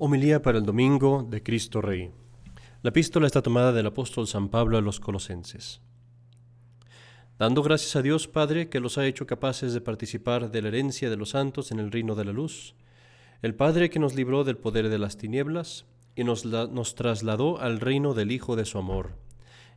Homilía 0.00 0.42
para 0.42 0.58
el 0.58 0.64
domingo 0.64 1.26
de 1.28 1.42
Cristo 1.42 1.80
Rey. 1.80 2.12
La 2.82 2.90
epístola 2.90 3.26
está 3.26 3.42
tomada 3.42 3.72
del 3.72 3.88
apóstol 3.88 4.28
San 4.28 4.48
Pablo 4.48 4.78
a 4.78 4.80
los 4.80 5.00
colosenses. 5.00 5.80
Dando 7.36 7.64
gracias 7.64 7.96
a 7.96 8.02
Dios 8.02 8.28
Padre 8.28 8.68
que 8.68 8.78
los 8.78 8.96
ha 8.96 9.06
hecho 9.08 9.26
capaces 9.26 9.72
de 9.72 9.80
participar 9.80 10.52
de 10.52 10.62
la 10.62 10.68
herencia 10.68 11.10
de 11.10 11.16
los 11.16 11.30
santos 11.30 11.72
en 11.72 11.80
el 11.80 11.90
reino 11.90 12.14
de 12.14 12.24
la 12.24 12.32
luz, 12.32 12.76
el 13.42 13.56
Padre 13.56 13.90
que 13.90 13.98
nos 13.98 14.14
libró 14.14 14.44
del 14.44 14.56
poder 14.56 14.88
de 14.88 15.00
las 15.00 15.16
tinieblas 15.16 15.84
y 16.14 16.22
nos, 16.22 16.44
nos 16.44 16.94
trasladó 16.94 17.60
al 17.60 17.80
reino 17.80 18.14
del 18.14 18.30
Hijo 18.30 18.54
de 18.54 18.66
su 18.66 18.78
amor, 18.78 19.16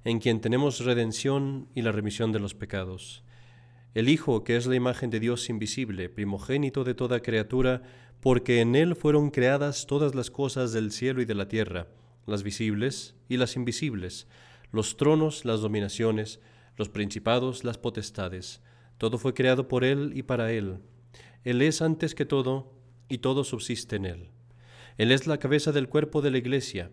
en 0.03 0.19
quien 0.19 0.39
tenemos 0.39 0.85
redención 0.85 1.67
y 1.73 1.81
la 1.81 1.91
remisión 1.91 2.31
de 2.31 2.39
los 2.39 2.53
pecados. 2.53 3.23
El 3.95 4.07
Hijo, 4.07 4.43
que 4.43 4.55
es 4.55 4.67
la 4.67 4.75
imagen 4.75 5.09
de 5.09 5.19
Dios 5.19 5.49
invisible, 5.49 6.09
primogénito 6.09 6.83
de 6.83 6.93
toda 6.93 7.21
criatura, 7.21 7.81
porque 8.21 8.61
en 8.61 8.75
Él 8.75 8.95
fueron 8.95 9.31
creadas 9.31 9.88
todas 9.88 10.13
las 10.13 10.29
cosas 10.29 10.71
del 10.71 10.91
cielo 10.91 11.21
y 11.21 11.25
de 11.25 11.35
la 11.35 11.48
tierra, 11.48 11.88
las 12.27 12.43
visibles 12.43 13.16
y 13.27 13.38
las 13.38 13.55
invisibles, 13.55 14.27
los 14.71 14.95
tronos, 14.95 15.43
las 15.43 15.62
dominaciones, 15.62 16.39
los 16.77 16.89
principados, 16.89 17.63
las 17.63 17.79
potestades. 17.79 18.62
Todo 18.99 19.17
fue 19.17 19.34
creado 19.34 19.67
por 19.67 19.84
Él 19.84 20.12
y 20.15 20.21
para 20.21 20.52
Él. 20.52 20.77
Él 21.43 21.63
es 21.63 21.81
antes 21.81 22.13
que 22.13 22.26
todo, 22.26 22.71
y 23.09 23.17
todo 23.17 23.43
subsiste 23.43 23.95
en 23.95 24.05
Él. 24.05 24.29
Él 24.98 25.12
es 25.12 25.26
la 25.26 25.40
cabeza 25.40 25.71
del 25.71 25.90
cuerpo 25.90 26.21
de 26.21 26.29
la 26.29 26.38
Iglesia. 26.38 26.91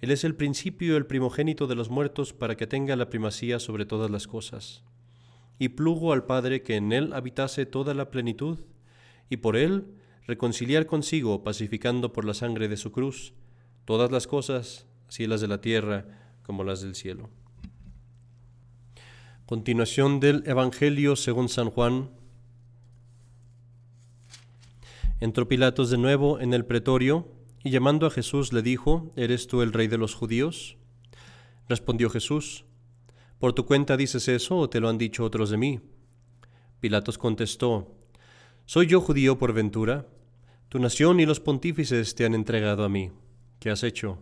Él 0.00 0.10
es 0.10 0.24
el 0.24 0.34
principio 0.34 0.94
y 0.94 0.96
el 0.96 1.06
primogénito 1.06 1.66
de 1.66 1.74
los 1.74 1.90
muertos 1.90 2.32
para 2.32 2.56
que 2.56 2.66
tenga 2.66 2.96
la 2.96 3.10
primacía 3.10 3.58
sobre 3.58 3.84
todas 3.84 4.10
las 4.10 4.26
cosas. 4.26 4.84
Y 5.58 5.68
plugo 5.70 6.14
al 6.14 6.24
Padre 6.24 6.62
que 6.62 6.76
en 6.76 6.92
Él 6.92 7.12
habitase 7.12 7.66
toda 7.66 7.92
la 7.92 8.10
plenitud, 8.10 8.60
y 9.28 9.38
por 9.38 9.56
Él 9.56 9.86
reconciliar 10.26 10.86
consigo, 10.86 11.44
pacificando 11.44 12.12
por 12.12 12.24
la 12.24 12.34
sangre 12.34 12.68
de 12.68 12.76
su 12.76 12.92
cruz, 12.92 13.32
todas 13.84 14.10
las 14.10 14.26
cosas, 14.26 14.86
así 15.08 15.26
las 15.26 15.40
de 15.40 15.48
la 15.48 15.60
tierra 15.60 16.04
como 16.42 16.64
las 16.64 16.80
del 16.80 16.94
cielo. 16.94 17.30
Continuación 19.46 20.18
del 20.18 20.42
Evangelio 20.46 21.14
según 21.14 21.48
San 21.48 21.70
Juan. 21.70 22.10
Entró 25.20 25.46
Pilatos 25.46 25.90
de 25.90 25.98
nuevo 25.98 26.40
en 26.40 26.52
el 26.52 26.64
pretorio 26.64 27.28
y 27.62 27.70
llamando 27.70 28.06
a 28.06 28.10
Jesús 28.10 28.52
le 28.52 28.62
dijo, 28.62 29.12
¿Eres 29.14 29.46
tú 29.46 29.62
el 29.62 29.72
rey 29.72 29.86
de 29.86 29.98
los 29.98 30.14
judíos? 30.14 30.76
Respondió 31.68 32.10
Jesús, 32.10 32.64
¿por 33.38 33.52
tu 33.52 33.66
cuenta 33.66 33.96
dices 33.96 34.26
eso 34.26 34.56
o 34.56 34.68
te 34.68 34.80
lo 34.80 34.88
han 34.88 34.98
dicho 34.98 35.24
otros 35.24 35.50
de 35.50 35.56
mí? 35.56 35.80
Pilatos 36.80 37.16
contestó, 37.16 37.94
¿soy 38.66 38.86
yo 38.88 39.00
judío 39.00 39.38
por 39.38 39.52
ventura? 39.52 40.06
Tu 40.68 40.78
nación 40.78 41.20
y 41.20 41.26
los 41.26 41.40
pontífices 41.40 42.14
te 42.14 42.24
han 42.24 42.34
entregado 42.34 42.84
a 42.84 42.88
mí. 42.88 43.12
¿Qué 43.60 43.70
has 43.70 43.82
hecho? 43.82 44.18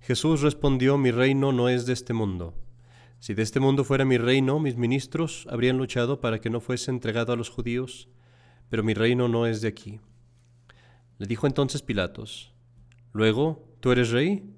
Jesús 0.00 0.40
respondió, 0.40 0.98
mi 0.98 1.10
reino 1.10 1.52
no 1.52 1.68
es 1.68 1.84
de 1.86 1.92
este 1.92 2.12
mundo. 2.12 2.54
Si 3.18 3.34
de 3.34 3.42
este 3.42 3.60
mundo 3.60 3.84
fuera 3.84 4.04
mi 4.04 4.18
reino, 4.18 4.60
mis 4.60 4.76
ministros 4.76 5.46
habrían 5.50 5.78
luchado 5.78 6.20
para 6.20 6.40
que 6.40 6.50
no 6.50 6.60
fuese 6.60 6.90
entregado 6.90 7.32
a 7.32 7.36
los 7.36 7.50
judíos, 7.50 8.08
pero 8.68 8.82
mi 8.82 8.94
reino 8.94 9.28
no 9.28 9.46
es 9.46 9.60
de 9.60 9.68
aquí. 9.68 10.00
Le 11.18 11.26
dijo 11.26 11.46
entonces 11.46 11.82
Pilatos, 11.82 12.52
Luego, 13.12 13.68
¿tú 13.80 13.92
eres 13.92 14.10
rey? 14.10 14.54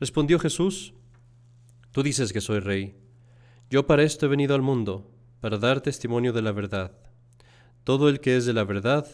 Respondió 0.00 0.38
Jesús, 0.38 0.94
Tú 1.92 2.02
dices 2.02 2.32
que 2.32 2.40
soy 2.40 2.58
rey. 2.58 2.96
Yo 3.68 3.86
para 3.86 4.02
esto 4.02 4.24
he 4.24 4.28
venido 4.28 4.54
al 4.54 4.62
mundo, 4.62 5.10
para 5.40 5.58
dar 5.58 5.82
testimonio 5.82 6.32
de 6.32 6.40
la 6.40 6.52
verdad. 6.52 6.92
Todo 7.84 8.08
el 8.08 8.20
que 8.20 8.36
es 8.36 8.46
de 8.46 8.54
la 8.54 8.64
verdad, 8.64 9.06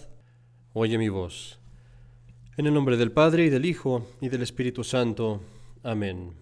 oye 0.79 0.97
mi 0.97 1.09
voz. 1.09 1.59
En 2.57 2.67
el 2.67 2.73
nombre 2.73 2.97
del 2.97 3.11
Padre 3.11 3.47
y 3.47 3.51
del 3.51 3.65
Hijo 3.65 4.07
y 4.21 4.29
del 4.29 4.43
Espíritu 4.43 4.85
Santo. 4.85 5.41
Amén. 5.83 6.35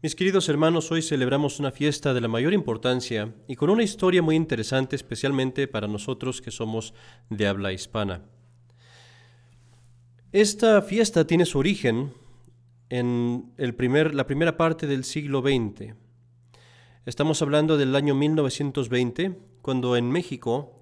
Mis 0.00 0.14
queridos 0.14 0.48
hermanos, 0.48 0.90
hoy 0.90 1.02
celebramos 1.02 1.60
una 1.60 1.70
fiesta 1.70 2.14
de 2.14 2.22
la 2.22 2.28
mayor 2.28 2.54
importancia 2.54 3.34
y 3.48 3.56
con 3.56 3.68
una 3.68 3.82
historia 3.82 4.22
muy 4.22 4.34
interesante, 4.34 4.96
especialmente 4.96 5.68
para 5.68 5.86
nosotros 5.86 6.40
que 6.40 6.50
somos 6.50 6.94
de 7.28 7.46
habla 7.46 7.70
hispana. 7.74 8.22
Esta 10.32 10.80
fiesta 10.80 11.26
tiene 11.26 11.44
su 11.44 11.58
origen 11.58 12.14
en 12.88 13.52
el 13.58 13.74
primer, 13.74 14.14
la 14.14 14.26
primera 14.26 14.56
parte 14.56 14.86
del 14.86 15.04
siglo 15.04 15.42
XX. 15.42 15.92
Estamos 17.04 17.42
hablando 17.42 17.76
del 17.76 17.94
año 17.94 18.14
1920, 18.14 19.38
cuando 19.60 19.96
en 19.98 20.10
México 20.10 20.76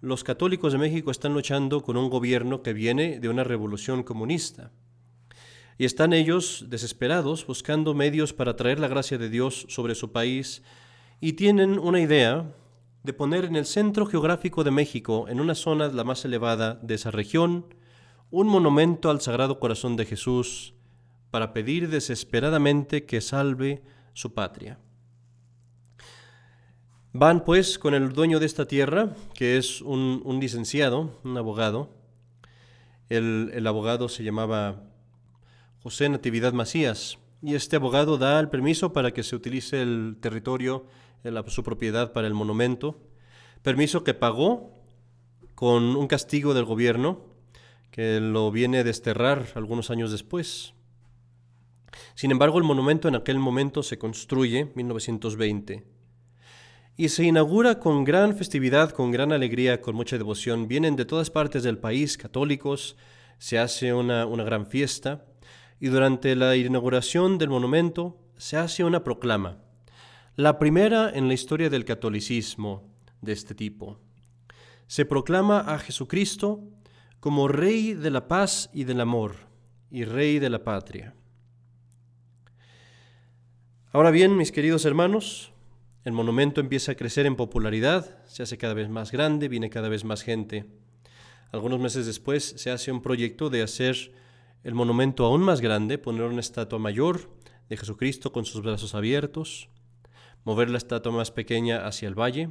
los 0.00 0.22
católicos 0.22 0.72
de 0.72 0.78
México 0.78 1.10
están 1.10 1.34
luchando 1.34 1.82
con 1.82 1.96
un 1.96 2.08
gobierno 2.08 2.62
que 2.62 2.72
viene 2.72 3.18
de 3.18 3.28
una 3.28 3.42
revolución 3.42 4.02
comunista. 4.02 4.70
Y 5.76 5.84
están 5.84 6.12
ellos 6.12 6.66
desesperados 6.68 7.46
buscando 7.46 7.94
medios 7.94 8.32
para 8.32 8.56
traer 8.56 8.78
la 8.78 8.88
gracia 8.88 9.18
de 9.18 9.28
Dios 9.28 9.66
sobre 9.68 9.94
su 9.94 10.12
país 10.12 10.62
y 11.20 11.34
tienen 11.34 11.78
una 11.78 12.00
idea 12.00 12.54
de 13.02 13.12
poner 13.12 13.44
en 13.44 13.56
el 13.56 13.66
centro 13.66 14.06
geográfico 14.06 14.64
de 14.64 14.70
México, 14.70 15.26
en 15.28 15.40
una 15.40 15.54
zona 15.54 15.88
la 15.88 16.04
más 16.04 16.24
elevada 16.24 16.74
de 16.82 16.94
esa 16.94 17.10
región, 17.10 17.74
un 18.30 18.48
monumento 18.48 19.10
al 19.10 19.20
Sagrado 19.20 19.58
Corazón 19.58 19.96
de 19.96 20.04
Jesús 20.04 20.74
para 21.30 21.52
pedir 21.52 21.88
desesperadamente 21.88 23.04
que 23.04 23.20
salve 23.20 23.82
su 24.12 24.34
patria. 24.34 24.78
Van 27.20 27.44
pues 27.44 27.80
con 27.80 27.94
el 27.94 28.12
dueño 28.12 28.38
de 28.38 28.46
esta 28.46 28.68
tierra, 28.68 29.12
que 29.34 29.56
es 29.56 29.80
un, 29.80 30.38
licenciado, 30.40 31.18
un 31.24 31.36
abogado. 31.36 31.90
El, 33.08 33.66
abogado 33.66 34.08
se 34.08 34.22
llamaba 34.22 34.84
José 35.82 36.08
Natividad 36.08 36.52
Macías, 36.52 37.18
y 37.42 37.56
este 37.56 37.74
abogado 37.74 38.18
da 38.18 38.38
el 38.38 38.50
permiso 38.50 38.92
para 38.92 39.10
que 39.10 39.24
se 39.24 39.34
utilice 39.34 39.82
el 39.82 40.18
territorio, 40.20 40.86
su 41.48 41.64
propiedad 41.64 42.12
para 42.12 42.28
el 42.28 42.34
monumento, 42.34 43.00
permiso 43.62 44.04
que 44.04 44.14
pagó 44.14 44.70
con 45.56 45.96
un 45.96 46.06
castigo 46.06 46.54
del 46.54 46.66
gobierno 46.66 47.24
que 47.90 48.20
lo 48.20 48.52
viene 48.52 48.78
a 48.78 48.84
desterrar 48.84 49.48
algunos 49.56 49.90
años 49.90 50.12
después. 50.12 50.72
Sin 52.14 52.30
embargo, 52.30 52.58
el 52.58 52.64
monumento 52.64 53.08
en 53.08 53.16
aquel 53.16 53.40
momento 53.40 53.82
se 53.82 53.98
construye, 53.98 54.70
1920, 54.76 55.97
y 56.98 57.10
se 57.10 57.22
inaugura 57.22 57.78
con 57.78 58.02
gran 58.02 58.36
festividad, 58.36 58.90
con 58.90 59.12
gran 59.12 59.32
alegría, 59.32 59.80
con 59.80 59.94
mucha 59.94 60.18
devoción. 60.18 60.66
Vienen 60.66 60.96
de 60.96 61.04
todas 61.04 61.30
partes 61.30 61.62
del 61.62 61.78
país 61.78 62.18
católicos, 62.18 62.96
se 63.38 63.56
hace 63.56 63.94
una, 63.94 64.26
una 64.26 64.42
gran 64.42 64.66
fiesta 64.66 65.24
y 65.78 65.86
durante 65.86 66.34
la 66.34 66.56
inauguración 66.56 67.38
del 67.38 67.50
monumento 67.50 68.18
se 68.36 68.56
hace 68.56 68.82
una 68.82 69.04
proclama, 69.04 69.58
la 70.34 70.58
primera 70.58 71.08
en 71.08 71.28
la 71.28 71.34
historia 71.34 71.70
del 71.70 71.84
catolicismo 71.84 72.92
de 73.22 73.32
este 73.32 73.54
tipo. 73.54 74.00
Se 74.88 75.04
proclama 75.04 75.60
a 75.60 75.78
Jesucristo 75.78 76.64
como 77.20 77.46
Rey 77.46 77.94
de 77.94 78.10
la 78.10 78.26
paz 78.26 78.70
y 78.72 78.82
del 78.82 79.00
amor 79.00 79.36
y 79.88 80.02
Rey 80.02 80.40
de 80.40 80.50
la 80.50 80.64
patria. 80.64 81.14
Ahora 83.92 84.10
bien, 84.10 84.36
mis 84.36 84.50
queridos 84.50 84.84
hermanos, 84.84 85.52
el 86.04 86.12
monumento 86.12 86.60
empieza 86.60 86.92
a 86.92 86.94
crecer 86.94 87.26
en 87.26 87.36
popularidad, 87.36 88.24
se 88.26 88.42
hace 88.42 88.56
cada 88.56 88.74
vez 88.74 88.88
más 88.88 89.12
grande, 89.12 89.48
viene 89.48 89.68
cada 89.68 89.88
vez 89.88 90.04
más 90.04 90.22
gente. 90.22 90.66
Algunos 91.50 91.80
meses 91.80 92.06
después 92.06 92.54
se 92.56 92.70
hace 92.70 92.92
un 92.92 93.02
proyecto 93.02 93.50
de 93.50 93.62
hacer 93.62 94.12
el 94.64 94.74
monumento 94.74 95.24
aún 95.24 95.42
más 95.42 95.60
grande, 95.60 95.98
poner 95.98 96.22
una 96.22 96.40
estatua 96.40 96.78
mayor 96.78 97.30
de 97.68 97.76
Jesucristo 97.76 98.32
con 98.32 98.44
sus 98.44 98.62
brazos 98.62 98.94
abiertos, 98.94 99.68
mover 100.44 100.70
la 100.70 100.78
estatua 100.78 101.12
más 101.12 101.30
pequeña 101.30 101.86
hacia 101.86 102.08
el 102.08 102.18
valle. 102.18 102.50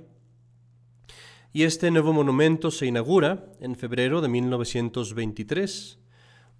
Y 1.53 1.63
este 1.63 1.89
nuevo 1.91 2.13
monumento 2.13 2.71
se 2.71 2.85
inaugura 2.85 3.45
en 3.59 3.75
febrero 3.75 4.21
de 4.21 4.27
1923 4.27 6.00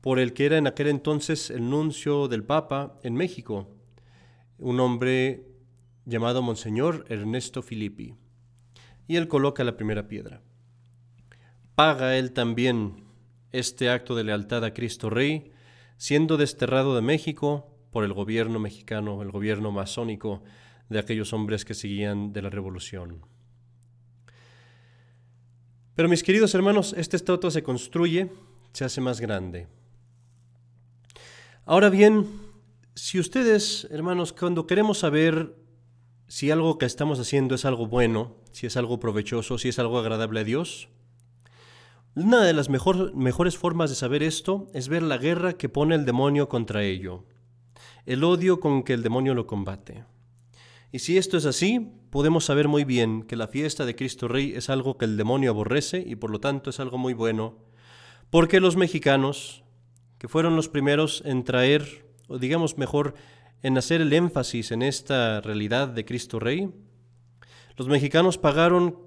por 0.02 0.20
el 0.20 0.34
que 0.34 0.46
era 0.46 0.58
en 0.58 0.68
aquel 0.68 0.88
entonces 0.88 1.50
el 1.50 1.70
nuncio 1.70 2.28
del 2.28 2.44
Papa 2.44 3.00
en 3.04 3.14
México, 3.16 3.68
un 4.58 4.80
hombre 4.80 5.57
llamado 6.08 6.42
Monseñor 6.42 7.06
Ernesto 7.10 7.62
Filippi, 7.62 8.16
y 9.08 9.18
él 9.18 9.28
coloca 9.28 9.66
la 9.66 9.76
primera 9.76 10.08
piedra. 10.08 10.42
Paga 11.76 12.18
él 12.18 12.32
también 12.32 13.04
este 13.52 13.90
acto 13.90 14.16
de 14.16 14.24
lealtad 14.24 14.64
a 14.64 14.74
Cristo 14.74 15.10
Rey, 15.10 15.52
siendo 15.98 16.38
desterrado 16.38 16.96
de 16.96 17.02
México 17.02 17.68
por 17.92 18.06
el 18.06 18.14
gobierno 18.14 18.58
mexicano, 18.58 19.22
el 19.22 19.32
gobierno 19.32 19.72
masónico 19.72 20.44
de 20.90 21.00
aquellos 21.00 21.34
hombres 21.34 21.66
que 21.66 21.74
seguían 21.74 22.32
de 22.32 22.42
la 22.42 22.50
revolución. 22.50 23.26
Pero 25.94 26.08
mis 26.08 26.24
queridos 26.24 26.56
hermanos, 26.56 26.94
esta 26.96 27.18
estatua 27.18 27.52
se 27.52 27.64
construye, 27.64 28.32
se 28.72 28.86
hace 28.86 29.02
más 29.02 29.20
grande. 29.20 29.68
Ahora 31.66 31.90
bien, 31.90 32.28
si 32.96 33.20
ustedes, 33.20 33.88
hermanos, 33.92 34.32
cuando 34.32 34.68
queremos 34.68 35.00
saber 35.00 35.67
si 36.28 36.52
algo 36.52 36.78
que 36.78 36.86
estamos 36.86 37.20
haciendo 37.20 37.56
es 37.56 37.66
algo 37.66 37.88
bueno, 37.88 38.36
si 38.52 38.68
es 38.68 38.76
algo 38.78 39.00
provechoso, 39.00 39.58
si 39.58 39.70
es 39.70 39.80
algo 39.80 39.98
agradable 39.98 40.42
a 40.42 40.44
Dios, 40.44 40.90
Una 42.16 42.44
de 42.44 42.54
las 42.54 42.68
mejores 42.70 43.58
formas 43.58 43.92
de 43.92 43.96
saber 43.96 44.24
esto 44.24 44.68
es 44.74 44.88
ver 44.90 45.04
la 45.04 45.20
guerra 45.20 45.54
que 45.54 45.70
pone 45.70 45.94
el 45.94 46.04
demonio 46.04 46.50
contra 46.50 46.84
ello, 46.84 47.26
el 48.08 48.24
odio 48.24 48.60
con 48.60 48.82
que 48.82 48.94
el 48.94 49.04
demonio 49.04 49.36
lo 49.36 49.46
combate. 49.46 50.04
Y 50.92 51.00
si 51.00 51.18
esto 51.20 51.38
es 51.38 51.46
así, 51.46 51.92
podemos 52.10 52.46
saber 52.46 52.68
muy 52.70 52.86
bien 52.86 53.22
que 53.22 53.36
la 53.36 53.48
fiesta 53.48 53.86
de 53.86 53.96
Cristo 53.96 54.28
Rey 54.28 54.54
es 54.56 54.72
algo 54.72 54.98
que 54.98 55.06
el 55.06 55.16
demonio 55.16 55.52
aborrece 55.52 56.04
y 56.06 56.16
por 56.16 56.32
lo 56.32 56.40
tanto 56.40 56.72
es 56.72 56.80
algo 56.80 56.98
muy 56.98 57.14
bueno, 57.14 57.60
porque 58.32 58.60
los 58.60 58.78
mexicanos, 58.78 59.64
que 60.18 60.28
fueron 60.28 60.56
los 60.56 60.70
primeros 60.70 61.22
en 61.24 61.44
traer, 61.44 62.08
o 62.28 62.40
digamos 62.40 62.80
mejor, 62.80 63.14
en 63.62 63.78
hacer 63.78 64.02
el 64.02 64.14
énfasis 64.14 64.72
en 64.72 64.82
esta 64.82 65.42
realidad 65.42 65.88
de 65.88 66.06
Cristo 66.06 66.40
Rey, 66.40 66.70
los 67.76 67.88
mexicanos 67.88 68.38
pagaron 68.38 69.00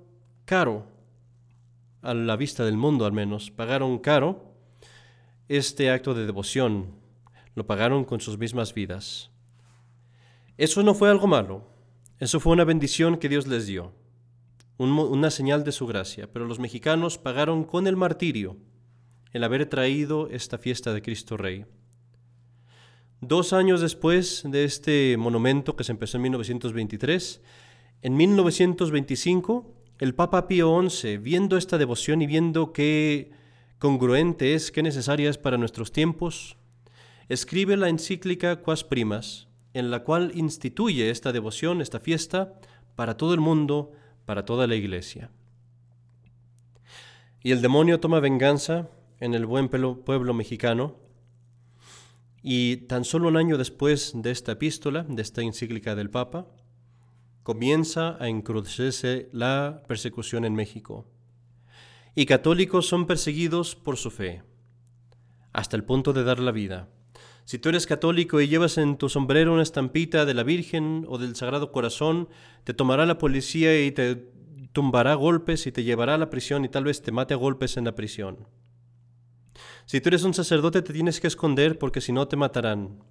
caro, 0.45 0.87
a 2.03 2.15
la 2.15 2.37
vista 2.37 2.65
del 2.65 2.77
mundo 2.77 3.05
al 3.05 3.13
menos, 3.13 3.51
pagaron 3.51 3.99
caro 3.99 4.55
este 5.49 5.91
acto 5.91 6.15
de 6.15 6.27
devoción, 6.27 6.95
lo 7.55 7.67
pagaron 7.67 8.05
con 8.05 8.21
sus 8.21 8.39
mismas 8.39 8.73
vidas. 8.73 9.31
Eso 10.57 10.83
no 10.83 10.95
fue 10.95 11.11
algo 11.11 11.27
malo, 11.27 11.67
eso 12.19 12.39
fue 12.41 12.53
una 12.53 12.65
bendición 12.65 13.17
que 13.17 13.29
Dios 13.29 13.47
les 13.47 13.67
dio, 13.67 13.93
una 14.79 15.31
señal 15.31 15.65
de 15.65 15.73
su 15.73 15.87
gracia, 15.87 16.31
pero 16.33 16.47
los 16.47 16.59
mexicanos 16.59 17.19
pagaron 17.19 17.65
con 17.65 17.87
el 17.87 17.97
martirio 17.97 18.57
el 19.33 19.45
haber 19.45 19.67
traído 19.67 20.29
esta 20.29 20.59
fiesta 20.59 20.93
de 20.93 21.03
Cristo 21.03 21.37
Rey. 21.37 21.67
Dos 23.23 23.53
años 23.53 23.83
después 23.83 24.45
de 24.47 24.65
este 24.65 25.19
monumento 25.19 25.77
que 25.77 25.85
se 25.85 25.93
empezó 25.93 26.17
en 26.17 26.23
1923, 26.23 27.43
en 28.01 28.17
1925, 28.17 29.75
el 29.99 30.15
Papa 30.15 30.49
Pío 30.49 30.81
XI, 30.89 31.19
viendo 31.19 31.59
esta 31.59 31.77
devoción 31.77 32.23
y 32.23 32.27
viendo 32.27 32.73
qué 32.73 33.31
congruente 33.79 34.55
es, 34.55 34.73
qué 34.73 34.83
necesaria 34.83 35.29
es 35.29 35.37
para 35.37 35.59
nuestros 35.59 35.93
tiempos, 35.93 36.57
escribe 37.29 37.77
la 37.77 37.91
encíclica 37.91 38.63
Quas 38.63 38.85
Primas, 38.85 39.49
en 39.75 39.91
la 39.91 40.03
cual 40.03 40.33
instituye 40.35 41.11
esta 41.11 41.31
devoción, 41.31 41.83
esta 41.83 42.01
fiesta, 42.01 42.55
para 42.97 43.19
todo 43.19 43.35
el 43.35 43.41
mundo, 43.41 43.93
para 44.25 44.47
toda 44.47 44.67
la 44.67 44.77
iglesia. 44.77 45.31
Y 47.43 47.53
el 47.53 47.61
demonio 47.61 48.01
toma 48.01 48.21
venganza 48.21 48.89
en 49.19 49.35
el 49.35 49.45
buen 49.45 49.69
pueblo 49.69 50.33
mexicano, 50.33 51.10
y 52.43 52.79
tan 52.89 53.05
solo 53.05 53.29
un 53.29 53.37
año 53.37 53.59
después 53.59 54.13
de 54.15 54.31
esta 54.31 54.53
epístola, 54.53 55.05
de 55.09 55.23
esta 55.23 55.43
encíclica 55.43 55.95
del 55.95 56.11
Papa, 56.11 56.47
comienza 57.43 58.17
a 58.23 58.29
encrucecerse 58.29 59.29
la 59.33 59.83
persecución 59.89 60.45
en 60.45 60.55
México. 60.55 61.07
Y 62.15 62.27
católicos 62.27 62.87
son 62.87 63.07
perseguidos 63.07 63.77
por 63.77 63.97
su 63.97 64.11
fe, 64.11 64.43
hasta 65.53 65.77
el 65.77 65.85
punto 65.85 66.13
de 66.13 66.25
dar 66.25 66.39
la 66.39 66.53
vida. 66.53 66.89
Si 67.45 67.59
tú 67.59 67.69
eres 67.69 67.87
católico 67.87 68.41
y 68.41 68.49
llevas 68.49 68.79
en 68.79 68.97
tu 68.97 69.09
sombrero 69.09 69.53
una 69.53 69.63
estampita 69.63 70.25
de 70.25 70.35
la 70.35 70.43
Virgen 70.43 71.05
o 71.09 71.19
del 71.19 71.37
Sagrado 71.37 71.73
Corazón, 71.73 72.29
te 72.65 72.75
tomará 72.75 73.07
la 73.07 73.19
policía 73.19 73.85
y 73.85 73.91
te 73.93 74.31
tumbará 74.73 75.15
golpes 75.15 75.67
y 75.67 75.73
te 75.73 75.83
llevará 75.83 76.15
a 76.15 76.19
la 76.19 76.31
prisión 76.31 76.65
y 76.65 76.69
tal 76.69 76.85
vez 76.85 77.03
te 77.03 77.13
mate 77.13 77.35
a 77.35 77.39
golpes 77.39 77.77
en 77.77 77.85
la 77.85 77.95
prisión. 77.95 78.47
Si 79.91 80.01
tú 80.01 80.09
eres 80.09 80.23
un 80.23 80.35
sacerdote 80.35 80.83
te 80.83 80.93
tienes 80.93 81.19
que 81.19 81.27
esconder 81.27 81.77
porque 81.77 82.01
si 82.01 82.13
no 82.13 82.29
te 82.29 82.37
matarán. 82.37 83.03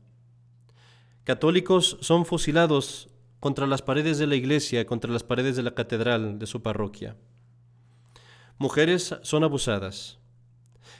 Católicos 1.26 1.98
son 2.00 2.26
fusilados 2.26 3.10
contra 3.42 3.68
las 3.68 3.82
paredes 3.82 4.18
de 4.18 4.28
la 4.28 4.38
iglesia, 4.38 4.86
contra 4.86 5.12
las 5.12 5.24
paredes 5.24 5.58
de 5.58 5.64
la 5.64 5.76
catedral 5.76 6.40
de 6.40 6.48
su 6.48 6.62
parroquia. 6.62 7.18
Mujeres 8.58 9.14
son 9.24 9.44
abusadas. 9.44 10.20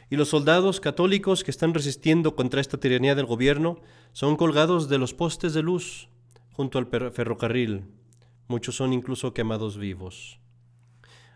Y 0.10 0.18
los 0.18 0.28
soldados 0.28 0.82
católicos 0.82 1.46
que 1.46 1.52
están 1.52 1.74
resistiendo 1.74 2.36
contra 2.36 2.60
esta 2.60 2.78
tiranía 2.78 3.16
del 3.16 3.26
gobierno 3.26 3.80
son 4.12 4.36
colgados 4.36 4.90
de 4.90 4.98
los 4.98 5.14
postes 5.14 5.54
de 5.54 5.62
luz 5.62 6.10
junto 6.52 6.78
al 6.78 6.88
ferrocarril. 6.88 7.86
Muchos 8.50 8.76
son 8.76 8.92
incluso 8.92 9.34
quemados 9.34 9.78
vivos. 9.78 10.39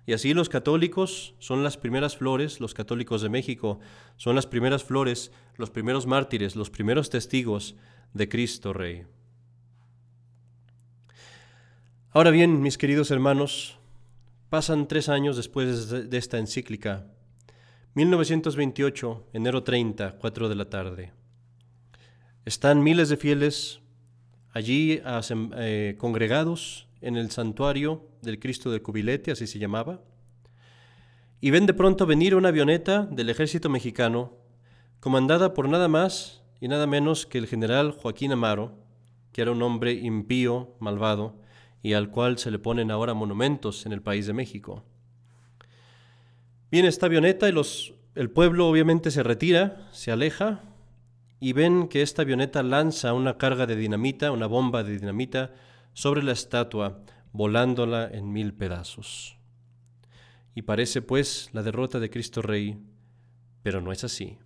Y 0.06 0.14
así 0.14 0.34
los 0.34 0.50
católicos 0.50 1.34
son 1.40 1.64
las 1.64 1.78
primeras 1.78 2.18
flores, 2.18 2.60
los 2.60 2.74
católicos 2.74 3.22
de 3.22 3.30
México 3.30 3.80
son 4.18 4.36
las 4.36 4.48
primeras 4.48 4.84
flores, 4.84 5.32
los 5.56 5.70
primeros 5.70 6.08
mártires, 6.08 6.56
los 6.56 6.70
primeros 6.70 7.10
testigos 7.10 7.76
de 8.14 8.28
Cristo 8.28 8.74
Rey. 8.74 9.06
Ahora 12.12 12.32
bien, 12.32 12.62
mis 12.62 12.78
queridos 12.78 13.12
hermanos, 13.12 13.80
pasan 14.50 14.88
tres 14.88 15.10
años 15.10 15.38
después 15.38 15.90
de 15.90 16.18
esta 16.18 16.38
encíclica. 16.38 17.08
1928, 17.96 19.28
enero 19.34 19.64
30, 19.64 20.18
4 20.20 20.50
de 20.50 20.56
la 20.56 20.70
tarde. 20.70 21.12
Están 22.46 22.84
miles 22.84 23.10
de 23.10 23.18
fieles 23.18 23.80
allí 24.52 25.02
eh, 25.04 25.96
congregados 25.98 26.88
en 27.04 27.18
el 27.18 27.30
santuario 27.32 28.08
del 28.22 28.40
Cristo 28.40 28.72
de 28.72 28.82
Cubilete, 28.82 29.32
así 29.32 29.46
se 29.46 29.60
llamaba, 29.60 30.02
y 31.42 31.52
ven 31.52 31.66
de 31.66 31.74
pronto 31.74 32.06
venir 32.06 32.36
una 32.36 32.50
avioneta 32.50 33.06
del 33.06 33.30
ejército 33.30 33.70
mexicano, 33.70 34.38
comandada 35.00 35.54
por 35.54 35.68
nada 35.68 35.90
más 35.90 36.42
y 36.62 36.70
nada 36.70 36.88
menos 36.88 37.26
que 37.26 37.38
el 37.38 37.48
general 37.48 37.92
Joaquín 37.92 38.32
Amaro, 38.32 38.78
que 39.34 39.42
era 39.42 39.52
un 39.52 39.62
hombre 39.62 39.92
impío, 39.92 40.76
malvado, 40.80 41.42
y 41.82 41.94
al 41.94 42.10
cual 42.10 42.38
se 42.38 42.50
le 42.50 42.60
ponen 42.60 42.90
ahora 42.90 43.14
monumentos 43.14 43.86
en 43.86 43.92
el 43.92 44.02
país 44.02 44.26
de 44.26 44.32
México. 44.32 44.86
Viene 46.72 46.88
esta 46.88 47.08
avioneta 47.08 47.50
y 47.50 47.52
los, 47.52 47.94
el 48.16 48.30
pueblo 48.30 48.70
obviamente 48.70 49.12
se 49.12 49.22
retira, 49.22 49.90
se 49.92 50.12
aleja, 50.12 50.62
y 51.42 51.52
ven 51.52 51.90
que 51.90 52.02
esta 52.02 52.22
avioneta 52.22 52.64
lanza 52.64 53.12
una 53.12 53.38
carga 53.38 53.66
de 53.66 53.76
dinamita, 53.76 54.32
una 54.32 54.48
bomba 54.48 54.82
de 54.84 54.98
dinamita, 54.98 55.52
sobre 55.94 56.24
la 56.24 56.32
estatua, 56.32 57.00
volándola 57.32 58.10
en 58.12 58.32
mil 58.32 58.54
pedazos. 58.54 59.38
Y 60.56 60.64
parece 60.64 61.02
pues 61.02 61.50
la 61.54 61.64
derrota 61.64 62.00
de 62.00 62.10
Cristo 62.10 62.42
Rey, 62.42 62.78
pero 63.64 63.82
no 63.82 63.92
es 63.92 64.04
así. 64.04 64.38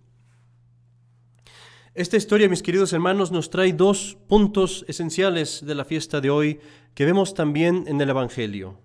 Esta 1.94 2.16
historia, 2.16 2.48
mis 2.48 2.62
queridos 2.62 2.92
hermanos, 2.92 3.32
nos 3.32 3.50
trae 3.50 3.72
dos 3.72 4.16
puntos 4.28 4.84
esenciales 4.86 5.66
de 5.66 5.74
la 5.74 5.84
fiesta 5.84 6.20
de 6.20 6.30
hoy 6.30 6.60
que 6.94 7.04
vemos 7.04 7.34
también 7.34 7.84
en 7.88 8.00
el 8.00 8.10
Evangelio. 8.10 8.78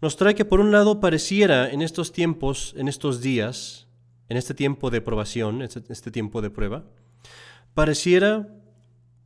Nos 0.00 0.16
trae 0.16 0.34
que 0.34 0.44
por 0.44 0.60
un 0.60 0.72
lado 0.72 1.00
pareciera 1.00 1.70
en 1.70 1.80
estos 1.80 2.12
tiempos, 2.12 2.74
en 2.76 2.88
estos 2.88 3.20
días, 3.20 3.86
en 4.28 4.36
este 4.36 4.52
tiempo 4.54 4.90
de 4.90 5.00
probación, 5.00 5.62
este, 5.62 5.80
este 5.92 6.10
tiempo 6.10 6.42
de 6.42 6.50
prueba, 6.50 6.84
pareciera 7.74 8.48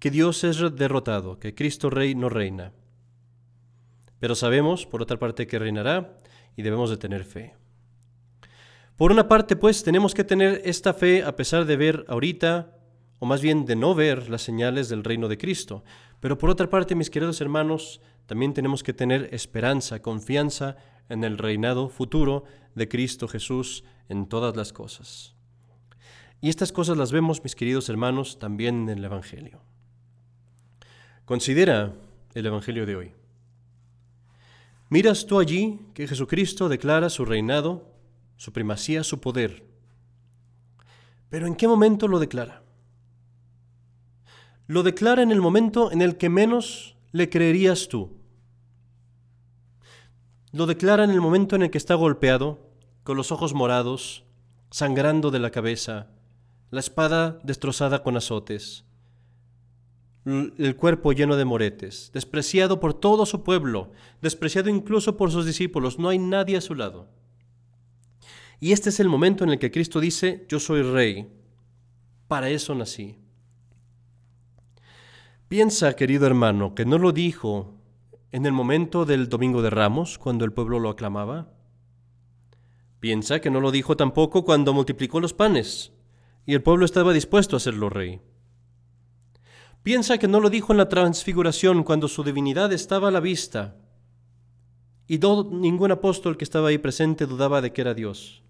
que 0.03 0.11
Dios 0.11 0.43
es 0.43 0.59
derrotado, 0.75 1.39
que 1.39 1.55
Cristo 1.55 1.89
Rey 1.89 2.17
no 2.17 2.29
reina. 2.29 2.73
Pero 4.19 4.35
sabemos, 4.35 4.85
por 4.85 5.01
otra 5.01 5.17
parte, 5.17 5.47
que 5.47 5.61
reinará 5.61 6.19
y 6.57 6.63
debemos 6.63 6.91
de 6.91 6.97
tener 6.97 7.23
fe. 7.23 7.55
Por 8.97 9.13
una 9.13 9.29
parte, 9.29 9.55
pues, 9.55 9.85
tenemos 9.85 10.13
que 10.13 10.25
tener 10.25 10.61
esta 10.65 10.93
fe 10.93 11.23
a 11.23 11.37
pesar 11.37 11.67
de 11.67 11.77
ver 11.77 12.05
ahorita, 12.09 12.77
o 13.21 13.27
más 13.27 13.43
bien 13.43 13.65
de 13.65 13.77
no 13.77 13.95
ver 13.95 14.29
las 14.29 14.43
señales 14.43 14.89
del 14.89 15.05
reino 15.05 15.29
de 15.29 15.39
Cristo. 15.39 15.85
Pero 16.19 16.37
por 16.37 16.51
otra 16.51 16.69
parte, 16.69 16.97
mis 16.97 17.09
queridos 17.09 17.41
hermanos, 17.41 18.01
también 18.27 18.55
tenemos 18.55 18.83
que 18.83 18.95
tener 18.95 19.33
esperanza, 19.33 20.03
confianza 20.03 20.79
en 21.11 21.23
el 21.23 21.39
reinado 21.39 21.89
futuro 21.91 22.43
de 22.75 22.89
Cristo 22.89 23.29
Jesús 23.29 23.85
en 24.09 24.27
todas 24.27 24.57
las 24.57 24.73
cosas. 24.73 25.37
Y 26.41 26.49
estas 26.49 26.73
cosas 26.73 26.97
las 26.97 27.13
vemos, 27.13 27.45
mis 27.45 27.55
queridos 27.55 27.89
hermanos, 27.89 28.41
también 28.41 28.89
en 28.89 28.99
el 28.99 29.05
Evangelio. 29.05 29.63
Considera 31.33 31.95
el 32.35 32.45
Evangelio 32.45 32.85
de 32.85 32.95
hoy. 32.95 33.13
Miras 34.91 35.25
tú 35.25 35.41
allí 35.41 35.81
que 35.95 36.07
Jesucristo 36.07 36.69
declara 36.69 37.09
su 37.09 37.25
reinado, 37.25 37.89
su 38.37 38.53
primacía, 38.53 39.03
su 39.03 39.19
poder. 39.19 39.65
Pero 41.31 41.47
¿en 41.47 41.55
qué 41.55 41.67
momento 41.67 42.07
lo 42.07 42.19
declara? 42.19 42.63
Lo 44.67 44.83
declara 44.83 45.23
en 45.23 45.31
el 45.31 45.41
momento 45.41 45.91
en 45.91 46.03
el 46.03 46.19
que 46.19 46.29
menos 46.29 46.99
le 47.13 47.31
creerías 47.31 47.89
tú. 47.89 48.11
Lo 50.53 50.67
declara 50.67 51.03
en 51.03 51.13
el 51.13 51.23
momento 51.23 51.57
en 51.57 51.63
el 51.63 51.71
que 51.71 51.79
está 51.79 51.95
golpeado, 51.95 52.59
con 53.05 53.17
los 53.17 53.33
ojos 53.33 53.55
morados, 53.55 54.25
sangrando 54.71 55.31
de 55.31 55.39
la 55.39 55.51
cabeza, 55.51 56.09
la 56.71 56.81
espada 56.81 57.41
destrozada 57.43 58.03
con 58.03 58.19
azotes, 58.19 58.85
el 60.25 60.77
cuerpo 60.77 61.13
lleno 61.13 61.37
de 61.37 61.45
moretes, 61.45 62.11
despreciado 62.15 62.79
por 62.79 62.95
todo 62.95 63.27
su 63.27 63.43
pueblo, 63.43 63.93
despreciado 64.21 64.71
incluso 64.71 65.17
por 65.17 65.31
sus 65.31 65.47
discípulos, 65.47 65.99
no 65.99 66.09
hay 66.09 66.19
nadie 66.19 66.57
a 66.57 66.61
su 66.61 66.75
lado. 66.75 67.09
Y 68.61 68.73
este 68.73 68.91
es 68.91 69.01
el 69.01 69.09
momento 69.09 69.43
en 69.43 69.51
el 69.51 69.59
que 69.59 69.73
Cristo 69.73 69.99
dice, 69.99 70.47
yo 70.49 70.61
soy 70.61 70.83
rey, 70.83 71.29
para 72.29 72.51
eso 72.51 72.75
nací. 72.75 73.19
Piensa, 75.49 75.97
querido 75.97 76.27
hermano, 76.27 76.75
que 76.75 76.85
no 76.85 76.99
lo 76.99 77.13
dijo 77.13 77.75
en 78.31 78.47
el 78.47 78.53
momento 78.53 79.05
del 79.05 79.29
Domingo 79.29 79.61
de 79.61 79.71
Ramos, 79.71 80.17
cuando 80.17 80.45
el 80.45 80.53
pueblo 80.53 80.79
lo 80.79 80.89
aclamaba. 80.89 81.53
Piensa 83.01 83.41
que 83.41 83.51
no 83.51 83.61
lo 83.61 83.73
dijo 83.73 83.97
tampoco 83.97 84.45
cuando 84.45 84.73
multiplicó 84.73 85.19
los 85.21 85.35
panes 85.35 85.93
y 86.47 86.55
el 86.55 86.63
pueblo 86.63 86.85
estaba 86.85 87.13
dispuesto 87.13 87.57
a 87.57 87.59
hacerlo 87.59 87.91
rey. 87.91 88.21
Piensa 89.83 90.19
que 90.19 90.29
no 90.29 90.39
lo 90.41 90.49
dijo 90.49 90.73
en 90.73 90.79
la 90.79 90.89
transfiguración 90.89 91.83
cuando 91.83 92.07
su 92.07 92.23
divinidad 92.23 92.73
estaba 92.73 93.09
a 93.09 93.11
la 93.11 93.21
vista 93.21 93.77
y 95.09 95.19
ningún 95.51 95.91
apóstol 95.91 96.37
que 96.37 96.45
estaba 96.45 96.69
ahí 96.69 96.79
presente 96.79 97.27
dudaba 97.27 97.61
de 97.61 97.73
que 97.73 97.81
era 97.81 97.93
Dios. 97.93 98.43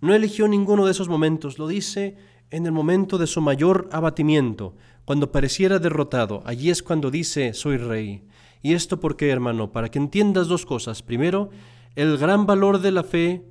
No 0.00 0.14
eligió 0.14 0.48
ninguno 0.48 0.86
de 0.86 0.92
esos 0.92 1.08
momentos, 1.08 1.58
lo 1.58 1.66
dice 1.66 2.16
en 2.50 2.64
el 2.64 2.72
momento 2.72 3.18
de 3.18 3.26
su 3.26 3.40
mayor 3.40 3.88
abatimiento, 3.92 4.74
cuando 5.04 5.32
pareciera 5.32 5.78
derrotado. 5.78 6.42
Allí 6.46 6.70
es 6.70 6.82
cuando 6.82 7.10
dice, 7.10 7.52
soy 7.52 7.76
rey. 7.76 8.24
¿Y 8.62 8.74
esto 8.74 9.00
por 9.00 9.16
qué, 9.16 9.30
hermano? 9.30 9.72
Para 9.72 9.90
que 9.90 9.98
entiendas 9.98 10.48
dos 10.48 10.64
cosas. 10.64 11.02
Primero, 11.02 11.50
el 11.94 12.16
gran 12.16 12.46
valor 12.46 12.80
de 12.80 12.92
la 12.92 13.02
fe 13.02 13.44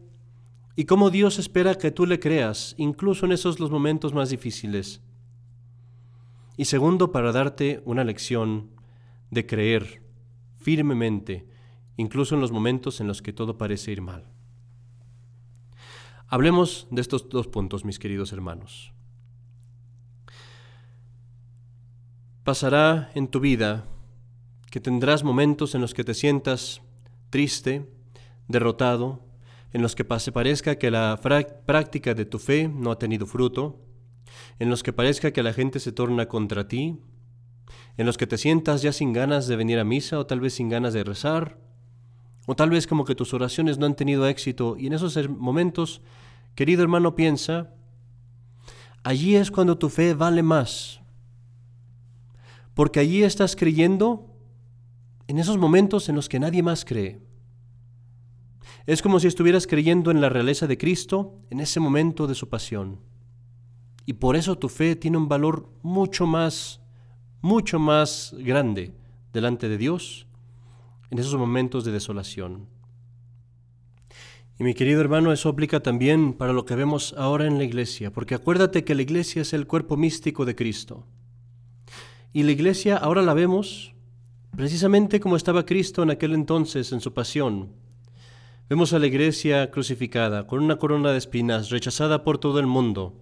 y 0.75 0.85
cómo 0.85 1.09
Dios 1.09 1.39
espera 1.39 1.75
que 1.75 1.91
tú 1.91 2.05
le 2.05 2.19
creas, 2.19 2.73
incluso 2.77 3.25
en 3.25 3.33
esos 3.33 3.59
los 3.59 3.69
momentos 3.69 4.13
más 4.13 4.29
difíciles. 4.29 5.01
Y 6.59 6.65
segundo, 6.65 7.13
para 7.13 7.31
darte 7.31 7.81
una 7.85 8.03
lección 8.03 8.71
de 9.31 9.45
creer 9.45 10.03
firmemente, 10.57 11.47
incluso 11.95 12.35
en 12.35 12.41
los 12.41 12.51
momentos 12.51 12.99
en 12.99 13.07
los 13.07 13.21
que 13.21 13.31
todo 13.31 13.57
parece 13.57 13.93
ir 13.93 14.01
mal. 14.01 14.25
Hablemos 16.27 16.85
de 16.91 16.99
estos 16.99 17.29
dos 17.29 17.47
puntos, 17.47 17.85
mis 17.85 17.97
queridos 17.97 18.33
hermanos. 18.33 18.91
Pasará 22.43 23.09
en 23.15 23.29
tu 23.29 23.39
vida 23.39 23.87
que 24.69 24.81
tendrás 24.81 25.23
momentos 25.23 25.75
en 25.75 25.79
los 25.79 25.93
que 25.93 26.03
te 26.03 26.13
sientas 26.13 26.81
triste, 27.29 27.89
derrotado, 28.49 29.23
en 29.71 29.81
los 29.81 29.95
que 29.95 30.03
parezca 30.03 30.75
que 30.75 30.91
la 30.91 31.21
práctica 31.65 32.13
de 32.13 32.25
tu 32.25 32.37
fe 32.37 32.67
no 32.67 32.91
ha 32.91 32.99
tenido 32.99 33.25
fruto, 33.25 33.79
en 34.59 34.69
los 34.69 34.83
que 34.83 34.93
parezca 34.93 35.31
que 35.31 35.43
la 35.43 35.53
gente 35.53 35.79
se 35.79 35.91
torna 35.91 36.27
contra 36.27 36.67
ti, 36.67 36.99
en 37.97 38.05
los 38.05 38.17
que 38.17 38.27
te 38.27 38.37
sientas 38.37 38.81
ya 38.81 38.91
sin 38.91 39.13
ganas 39.13 39.47
de 39.47 39.55
venir 39.55 39.79
a 39.79 39.83
misa 39.83 40.19
o 40.19 40.25
tal 40.25 40.39
vez 40.39 40.53
sin 40.53 40.69
ganas 40.69 40.93
de 40.93 41.03
rezar, 41.03 41.57
o 42.45 42.55
tal 42.55 42.69
vez 42.69 42.87
como 42.87 43.05
que 43.05 43.15
tus 43.15 43.33
oraciones 43.33 43.77
no 43.77 43.85
han 43.85 43.95
tenido 43.95 44.27
éxito 44.27 44.75
y 44.77 44.87
en 44.87 44.93
esos 44.93 45.29
momentos, 45.29 46.01
querido 46.55 46.83
hermano, 46.83 47.15
piensa, 47.15 47.73
allí 49.03 49.35
es 49.35 49.51
cuando 49.51 49.77
tu 49.77 49.89
fe 49.89 50.13
vale 50.13 50.43
más, 50.43 51.01
porque 52.73 52.99
allí 52.99 53.23
estás 53.23 53.55
creyendo 53.55 54.35
en 55.27 55.37
esos 55.37 55.57
momentos 55.57 56.09
en 56.09 56.15
los 56.15 56.27
que 56.27 56.39
nadie 56.39 56.63
más 56.63 56.85
cree. 56.85 57.21
Es 58.87 59.01
como 59.01 59.19
si 59.19 59.27
estuvieras 59.27 59.67
creyendo 59.67 60.09
en 60.09 60.21
la 60.21 60.29
realeza 60.29 60.65
de 60.65 60.77
Cristo 60.77 61.37
en 61.51 61.59
ese 61.59 61.79
momento 61.79 62.25
de 62.25 62.33
su 62.33 62.49
pasión. 62.49 63.08
Y 64.09 64.13
por 64.13 64.35
eso 64.35 64.57
tu 64.57 64.69
fe 64.69 64.95
tiene 64.95 65.17
un 65.17 65.27
valor 65.27 65.69
mucho 65.83 66.25
más, 66.25 66.81
mucho 67.41 67.77
más 67.77 68.33
grande 68.39 68.95
delante 69.33 69.69
de 69.69 69.77
Dios 69.77 70.25
en 71.11 71.19
esos 71.19 71.35
momentos 71.35 71.85
de 71.85 71.91
desolación. 71.91 72.65
Y 74.57 74.63
mi 74.63 74.73
querido 74.73 74.99
hermano, 74.99 75.31
eso 75.31 75.47
aplica 75.47 75.81
también 75.81 76.33
para 76.33 76.53
lo 76.53 76.65
que 76.65 76.73
vemos 76.73 77.13
ahora 77.19 77.45
en 77.45 77.59
la 77.59 77.65
iglesia, 77.65 78.11
porque 78.11 78.33
acuérdate 78.33 78.83
que 78.83 78.95
la 78.95 79.03
iglesia 79.03 79.43
es 79.43 79.53
el 79.53 79.67
cuerpo 79.67 79.95
místico 79.95 80.43
de 80.43 80.55
Cristo. 80.55 81.05
Y 82.33 82.41
la 82.41 82.51
iglesia 82.51 82.97
ahora 82.97 83.21
la 83.21 83.35
vemos 83.35 83.93
precisamente 84.57 85.19
como 85.19 85.35
estaba 85.35 85.67
Cristo 85.67 86.01
en 86.01 86.09
aquel 86.09 86.33
entonces 86.33 86.91
en 86.93 86.99
su 86.99 87.13
pasión. 87.13 87.73
Vemos 88.69 88.91
a 88.91 88.97
la 88.97 89.05
iglesia 89.05 89.69
crucificada, 89.69 90.47
con 90.47 90.63
una 90.63 90.77
corona 90.77 91.11
de 91.11 91.19
espinas, 91.19 91.69
rechazada 91.69 92.23
por 92.23 92.39
todo 92.39 92.59
el 92.59 92.65
mundo. 92.65 93.13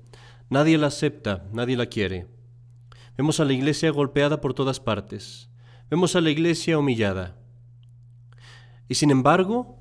Nadie 0.50 0.78
la 0.78 0.88
acepta, 0.88 1.46
nadie 1.52 1.78
la 1.78 1.86
quiere. 1.86 2.28
Vemos 3.18 3.40
a 3.40 3.46
la 3.46 3.54
iglesia 3.54 3.92
golpeada 3.92 4.42
por 4.42 4.54
todas 4.54 4.80
partes. 4.80 5.50
Vemos 5.90 6.16
a 6.16 6.22
la 6.22 6.30
iglesia 6.30 6.78
humillada. 6.78 7.36
Y 8.88 8.96
sin 8.96 9.12
embargo, 9.12 9.78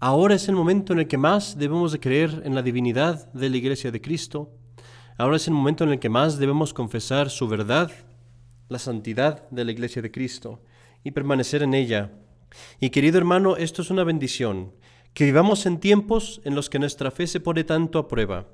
ahora 0.00 0.34
es 0.34 0.48
el 0.48 0.56
momento 0.56 0.92
en 0.92 1.00
el 1.00 1.08
que 1.08 1.18
más 1.18 1.58
debemos 1.58 1.92
de 1.92 2.00
creer 2.00 2.42
en 2.44 2.54
la 2.54 2.62
divinidad 2.62 3.32
de 3.32 3.50
la 3.50 3.56
iglesia 3.56 3.90
de 3.90 4.00
Cristo. 4.00 4.50
Ahora 5.18 5.36
es 5.36 5.46
el 5.46 5.54
momento 5.54 5.84
en 5.84 5.90
el 5.90 5.98
que 5.98 6.08
más 6.08 6.38
debemos 6.38 6.72
confesar 6.72 7.30
su 7.30 7.46
verdad 7.46 7.92
la 8.70 8.78
santidad 8.78 9.50
de 9.50 9.64
la 9.64 9.72
Iglesia 9.72 10.00
de 10.00 10.10
Cristo 10.10 10.62
y 11.04 11.10
permanecer 11.10 11.62
en 11.62 11.74
ella. 11.74 12.12
Y 12.78 12.90
querido 12.90 13.18
hermano, 13.18 13.56
esto 13.56 13.82
es 13.82 13.90
una 13.90 14.04
bendición, 14.04 14.72
que 15.12 15.24
vivamos 15.24 15.66
en 15.66 15.80
tiempos 15.80 16.40
en 16.44 16.54
los 16.54 16.70
que 16.70 16.78
nuestra 16.78 17.10
fe 17.10 17.26
se 17.26 17.40
pone 17.40 17.64
tanto 17.64 17.98
a 17.98 18.08
prueba, 18.08 18.46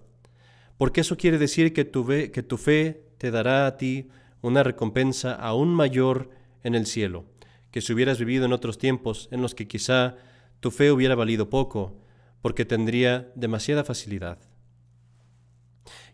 porque 0.79 1.01
eso 1.01 1.17
quiere 1.17 1.39
decir 1.39 1.73
que 1.73 1.85
tu, 1.85 2.05
fe, 2.05 2.31
que 2.31 2.43
tu 2.43 2.57
fe 2.57 3.03
te 3.19 3.31
dará 3.31 3.67
a 3.67 3.77
ti 3.77 4.09
una 4.43 4.63
recompensa 4.63 5.35
aún 5.35 5.75
mayor 5.75 6.31
en 6.63 6.75
el 6.75 6.87
cielo, 6.87 7.25
que 7.71 7.81
si 7.81 7.93
hubieras 7.93 8.19
vivido 8.19 8.45
en 8.45 8.53
otros 8.53 8.79
tiempos 8.79 9.29
en 9.31 9.43
los 9.43 9.55
que 9.55 9.69
quizá 9.69 10.17
tu 10.61 10.71
fe 10.71 10.91
hubiera 10.91 11.15
valido 11.15 11.51
poco, 11.51 11.97
porque 12.43 12.65
tendría 12.65 13.33
demasiada 13.35 13.85
facilidad. 13.85 14.39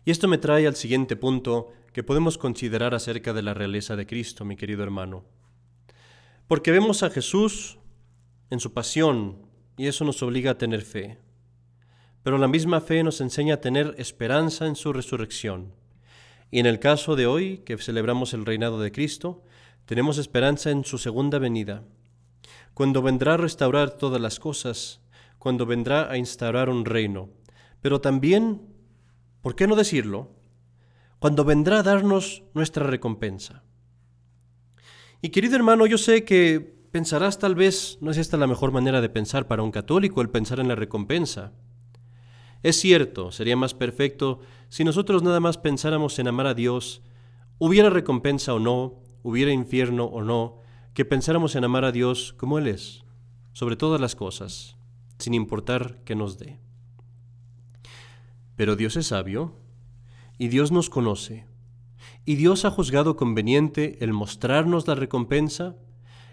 Y 0.05 0.11
esto 0.11 0.27
me 0.27 0.37
trae 0.37 0.67
al 0.67 0.75
siguiente 0.75 1.15
punto 1.15 1.71
que 1.93 2.03
podemos 2.03 2.37
considerar 2.37 2.93
acerca 2.93 3.33
de 3.33 3.43
la 3.43 3.53
realeza 3.53 3.95
de 3.95 4.05
Cristo, 4.05 4.45
mi 4.45 4.55
querido 4.55 4.83
hermano. 4.83 5.23
Porque 6.47 6.71
vemos 6.71 7.03
a 7.03 7.09
Jesús 7.09 7.77
en 8.49 8.59
su 8.59 8.73
pasión 8.73 9.37
y 9.77 9.87
eso 9.87 10.03
nos 10.03 10.21
obliga 10.23 10.51
a 10.51 10.57
tener 10.57 10.81
fe. 10.81 11.17
Pero 12.23 12.37
la 12.37 12.47
misma 12.47 12.81
fe 12.81 13.03
nos 13.03 13.21
enseña 13.21 13.55
a 13.55 13.61
tener 13.61 13.95
esperanza 13.97 14.65
en 14.65 14.75
su 14.75 14.93
resurrección. 14.93 15.73
Y 16.49 16.59
en 16.59 16.65
el 16.65 16.79
caso 16.79 17.15
de 17.15 17.27
hoy, 17.27 17.59
que 17.59 17.77
celebramos 17.77 18.33
el 18.33 18.45
reinado 18.45 18.79
de 18.79 18.91
Cristo, 18.91 19.43
tenemos 19.85 20.17
esperanza 20.17 20.71
en 20.71 20.85
su 20.85 20.97
segunda 20.97 21.37
venida, 21.39 21.83
cuando 22.73 23.01
vendrá 23.01 23.35
a 23.35 23.37
restaurar 23.37 23.91
todas 23.91 24.21
las 24.21 24.39
cosas, 24.39 25.01
cuando 25.37 25.65
vendrá 25.65 26.09
a 26.09 26.17
instaurar 26.17 26.69
un 26.69 26.85
reino. 26.85 27.29
Pero 27.81 28.01
también, 28.01 28.61
¿por 29.41 29.55
qué 29.55 29.67
no 29.67 29.75
decirlo? 29.75 30.31
cuando 31.23 31.45
vendrá 31.45 31.79
a 31.79 31.83
darnos 31.83 32.43
nuestra 32.53 32.85
recompensa. 32.85 33.63
Y 35.21 35.29
querido 35.29 35.55
hermano, 35.55 35.85
yo 35.85 35.97
sé 35.97 36.25
que 36.25 36.59
pensarás 36.91 37.39
tal 37.39 37.55
vez, 37.55 37.97
no 38.01 38.11
es 38.11 38.17
esta 38.17 38.35
la 38.35 38.45
mejor 38.45 38.73
manera 38.73 38.99
de 38.99 39.07
pensar 39.07 39.47
para 39.47 39.63
un 39.63 39.71
católico 39.71 40.19
el 40.19 40.29
pensar 40.29 40.59
en 40.59 40.67
la 40.67 40.75
recompensa. 40.75 41.53
Es 42.63 42.79
cierto, 42.79 43.31
sería 43.33 43.57
más 43.57 43.73
perfecto 43.73 44.39
si 44.69 44.85
nosotros 44.85 45.21
nada 45.21 45.41
más 45.41 45.57
pensáramos 45.57 46.17
en 46.17 46.29
amar 46.29 46.47
a 46.47 46.53
Dios, 46.53 47.03
hubiera 47.59 47.89
recompensa 47.89 48.53
o 48.53 48.59
no, 48.59 49.01
hubiera 49.21 49.51
infierno 49.51 50.05
o 50.05 50.23
no, 50.23 50.59
que 50.93 51.03
pensáramos 51.03 51.55
en 51.55 51.65
amar 51.65 51.83
a 51.83 51.91
Dios 51.91 52.33
como 52.37 52.57
Él 52.57 52.67
es, 52.67 53.03
sobre 53.51 53.75
todas 53.75 53.99
las 53.99 54.15
cosas, 54.15 54.77
sin 55.19 55.33
importar 55.33 55.99
que 56.05 56.15
nos 56.15 56.37
dé. 56.37 56.59
Pero 58.55 58.77
Dios 58.77 58.95
es 58.95 59.07
sabio 59.07 59.59
y 60.37 60.47
Dios 60.47 60.71
nos 60.71 60.89
conoce, 60.89 61.45
y 62.23 62.35
Dios 62.35 62.63
ha 62.63 62.71
juzgado 62.71 63.17
conveniente 63.17 63.97
el 63.99 64.13
mostrarnos 64.13 64.87
la 64.87 64.95
recompensa 64.95 65.75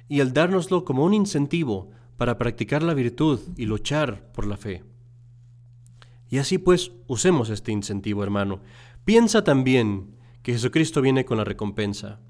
y 0.08 0.20
el 0.20 0.32
dárnoslo 0.32 0.84
como 0.84 1.04
un 1.04 1.14
incentivo 1.14 1.90
para 2.16 2.38
practicar 2.38 2.84
la 2.84 2.94
virtud 2.94 3.40
y 3.56 3.66
luchar 3.66 4.30
por 4.32 4.46
la 4.46 4.56
fe. 4.56 4.84
Y 6.30 6.38
así 6.38 6.58
pues, 6.58 6.92
usemos 7.08 7.50
este 7.50 7.72
incentivo, 7.72 8.22
hermano. 8.22 8.60
Piensa 9.04 9.42
también 9.42 10.16
que 10.42 10.52
Jesucristo 10.52 11.02
viene 11.02 11.24
con 11.24 11.36
la 11.36 11.44
recompensa. 11.44 12.20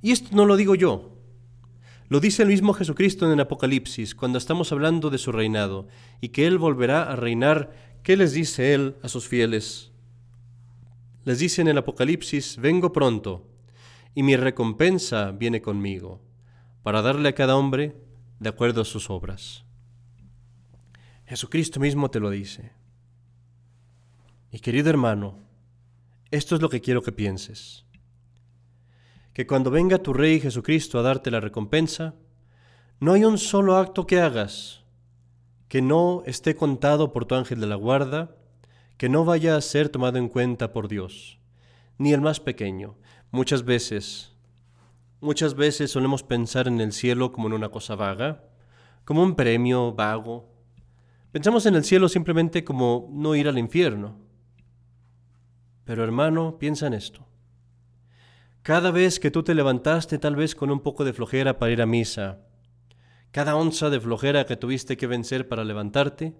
Y 0.00 0.12
esto 0.12 0.34
no 0.34 0.46
lo 0.46 0.56
digo 0.56 0.76
yo. 0.76 1.18
Lo 2.08 2.20
dice 2.20 2.42
el 2.42 2.48
mismo 2.48 2.74
Jesucristo 2.74 3.26
en 3.26 3.32
el 3.32 3.40
Apocalipsis, 3.40 4.14
cuando 4.14 4.38
estamos 4.38 4.70
hablando 4.70 5.10
de 5.10 5.18
su 5.18 5.32
reinado, 5.32 5.88
y 6.20 6.28
que 6.28 6.46
Él 6.46 6.58
volverá 6.58 7.10
a 7.10 7.16
reinar. 7.16 7.72
¿Qué 8.02 8.16
les 8.16 8.32
dice 8.32 8.74
Él 8.74 8.96
a 9.02 9.08
sus 9.08 9.26
fieles? 9.26 9.92
Les 11.24 11.38
dice 11.38 11.62
en 11.62 11.68
el 11.68 11.78
Apocalipsis, 11.78 12.56
vengo 12.58 12.92
pronto, 12.92 13.48
y 14.14 14.22
mi 14.22 14.36
recompensa 14.36 15.30
viene 15.32 15.62
conmigo, 15.62 16.20
para 16.82 17.00
darle 17.00 17.30
a 17.30 17.34
cada 17.34 17.56
hombre 17.56 17.96
de 18.40 18.48
acuerdo 18.48 18.82
a 18.82 18.84
sus 18.84 19.08
obras. 19.08 19.64
Jesucristo 21.26 21.80
mismo 21.80 22.10
te 22.10 22.20
lo 22.20 22.28
dice. 22.28 22.81
Y 24.54 24.60
querido 24.60 24.90
hermano, 24.90 25.38
esto 26.30 26.54
es 26.54 26.60
lo 26.60 26.68
que 26.68 26.82
quiero 26.82 27.00
que 27.02 27.10
pienses. 27.10 27.86
Que 29.32 29.46
cuando 29.46 29.70
venga 29.70 30.02
tu 30.02 30.12
Rey 30.12 30.40
Jesucristo 30.40 30.98
a 30.98 31.02
darte 31.02 31.30
la 31.30 31.40
recompensa, 31.40 32.14
no 33.00 33.14
hay 33.14 33.24
un 33.24 33.38
solo 33.38 33.78
acto 33.78 34.06
que 34.06 34.20
hagas 34.20 34.84
que 35.68 35.80
no 35.80 36.22
esté 36.26 36.54
contado 36.54 37.14
por 37.14 37.24
tu 37.24 37.34
ángel 37.34 37.60
de 37.60 37.66
la 37.66 37.76
guarda 37.76 38.36
que 38.98 39.08
no 39.08 39.24
vaya 39.24 39.56
a 39.56 39.60
ser 39.62 39.88
tomado 39.88 40.18
en 40.18 40.28
cuenta 40.28 40.70
por 40.70 40.86
Dios, 40.86 41.38
ni 41.96 42.12
el 42.12 42.20
más 42.20 42.38
pequeño. 42.38 42.98
Muchas 43.30 43.64
veces, 43.64 44.34
muchas 45.22 45.54
veces 45.54 45.90
solemos 45.90 46.22
pensar 46.22 46.68
en 46.68 46.78
el 46.82 46.92
cielo 46.92 47.32
como 47.32 47.48
en 47.48 47.54
una 47.54 47.70
cosa 47.70 47.94
vaga, 47.94 48.44
como 49.06 49.22
un 49.22 49.34
premio 49.34 49.94
vago, 49.94 50.52
Pensamos 51.32 51.64
en 51.64 51.74
el 51.76 51.84
cielo 51.84 52.10
simplemente 52.10 52.62
como 52.62 53.08
no 53.10 53.34
ir 53.34 53.48
al 53.48 53.56
infierno. 53.56 54.16
Pero 55.84 56.04
hermano, 56.04 56.58
piensa 56.58 56.86
en 56.86 56.94
esto. 56.94 57.26
Cada 58.62 58.90
vez 58.92 59.18
que 59.18 59.30
tú 59.30 59.42
te 59.42 59.54
levantaste 59.54 60.18
tal 60.18 60.36
vez 60.36 60.54
con 60.54 60.70
un 60.70 60.80
poco 60.80 61.04
de 61.04 61.12
flojera 61.12 61.58
para 61.58 61.72
ir 61.72 61.82
a 61.82 61.86
misa, 61.86 62.38
cada 63.32 63.56
onza 63.56 63.90
de 63.90 63.98
flojera 63.98 64.46
que 64.46 64.56
tuviste 64.56 64.96
que 64.96 65.06
vencer 65.06 65.48
para 65.48 65.64
levantarte, 65.64 66.34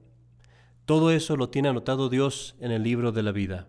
todo 0.85 1.11
eso 1.11 1.37
lo 1.37 1.49
tiene 1.49 1.69
anotado 1.69 2.09
Dios 2.09 2.55
en 2.61 2.71
el 2.71 2.83
libro 2.83 3.13
de 3.13 3.23
la 3.23 3.33
vida. 3.33 3.69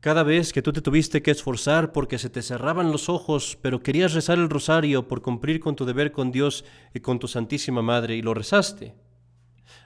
Cada 0.00 0.22
vez 0.22 0.54
que 0.54 0.62
tú 0.62 0.72
te 0.72 0.80
tuviste 0.80 1.22
que 1.22 1.30
esforzar 1.30 1.92
porque 1.92 2.18
se 2.18 2.30
te 2.30 2.40
cerraban 2.40 2.90
los 2.90 3.10
ojos, 3.10 3.58
pero 3.60 3.82
querías 3.82 4.14
rezar 4.14 4.38
el 4.38 4.48
rosario 4.48 5.08
por 5.08 5.20
cumplir 5.20 5.60
con 5.60 5.76
tu 5.76 5.84
deber 5.84 6.10
con 6.12 6.32
Dios 6.32 6.64
y 6.94 7.00
con 7.00 7.18
tu 7.18 7.28
Santísima 7.28 7.82
Madre, 7.82 8.16
y 8.16 8.22
lo 8.22 8.32
rezaste. 8.32 8.94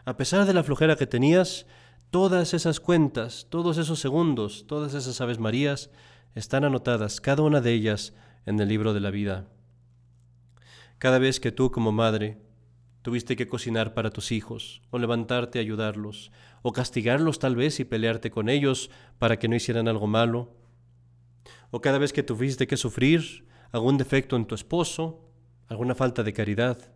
A 0.04 0.16
pesar 0.16 0.44
de 0.46 0.54
la 0.54 0.62
flojera 0.62 0.94
que 0.94 1.08
tenías, 1.08 1.66
todas 2.14 2.54
esas 2.54 2.78
cuentas, 2.78 3.48
todos 3.50 3.76
esos 3.76 3.98
segundos, 3.98 4.66
todas 4.68 4.94
esas 4.94 5.20
Aves 5.20 5.40
Marías 5.40 5.90
están 6.36 6.62
anotadas, 6.62 7.20
cada 7.20 7.42
una 7.42 7.60
de 7.60 7.72
ellas, 7.72 8.14
en 8.46 8.60
el 8.60 8.68
libro 8.68 8.94
de 8.94 9.00
la 9.00 9.10
vida. 9.10 9.48
Cada 10.98 11.18
vez 11.18 11.40
que 11.40 11.50
tú 11.50 11.72
como 11.72 11.90
madre 11.90 12.38
tuviste 13.02 13.34
que 13.34 13.48
cocinar 13.48 13.94
para 13.94 14.10
tus 14.10 14.30
hijos, 14.30 14.80
o 14.90 15.00
levantarte 15.00 15.58
a 15.58 15.62
ayudarlos, 15.62 16.30
o 16.62 16.72
castigarlos 16.72 17.40
tal 17.40 17.56
vez 17.56 17.80
y 17.80 17.84
pelearte 17.84 18.30
con 18.30 18.48
ellos 18.48 18.92
para 19.18 19.40
que 19.40 19.48
no 19.48 19.56
hicieran 19.56 19.88
algo 19.88 20.06
malo, 20.06 20.54
o 21.72 21.80
cada 21.80 21.98
vez 21.98 22.12
que 22.12 22.22
tuviste 22.22 22.68
que 22.68 22.76
sufrir 22.76 23.48
algún 23.72 23.98
defecto 23.98 24.36
en 24.36 24.44
tu 24.44 24.54
esposo, 24.54 25.32
alguna 25.66 25.96
falta 25.96 26.22
de 26.22 26.32
caridad, 26.32 26.92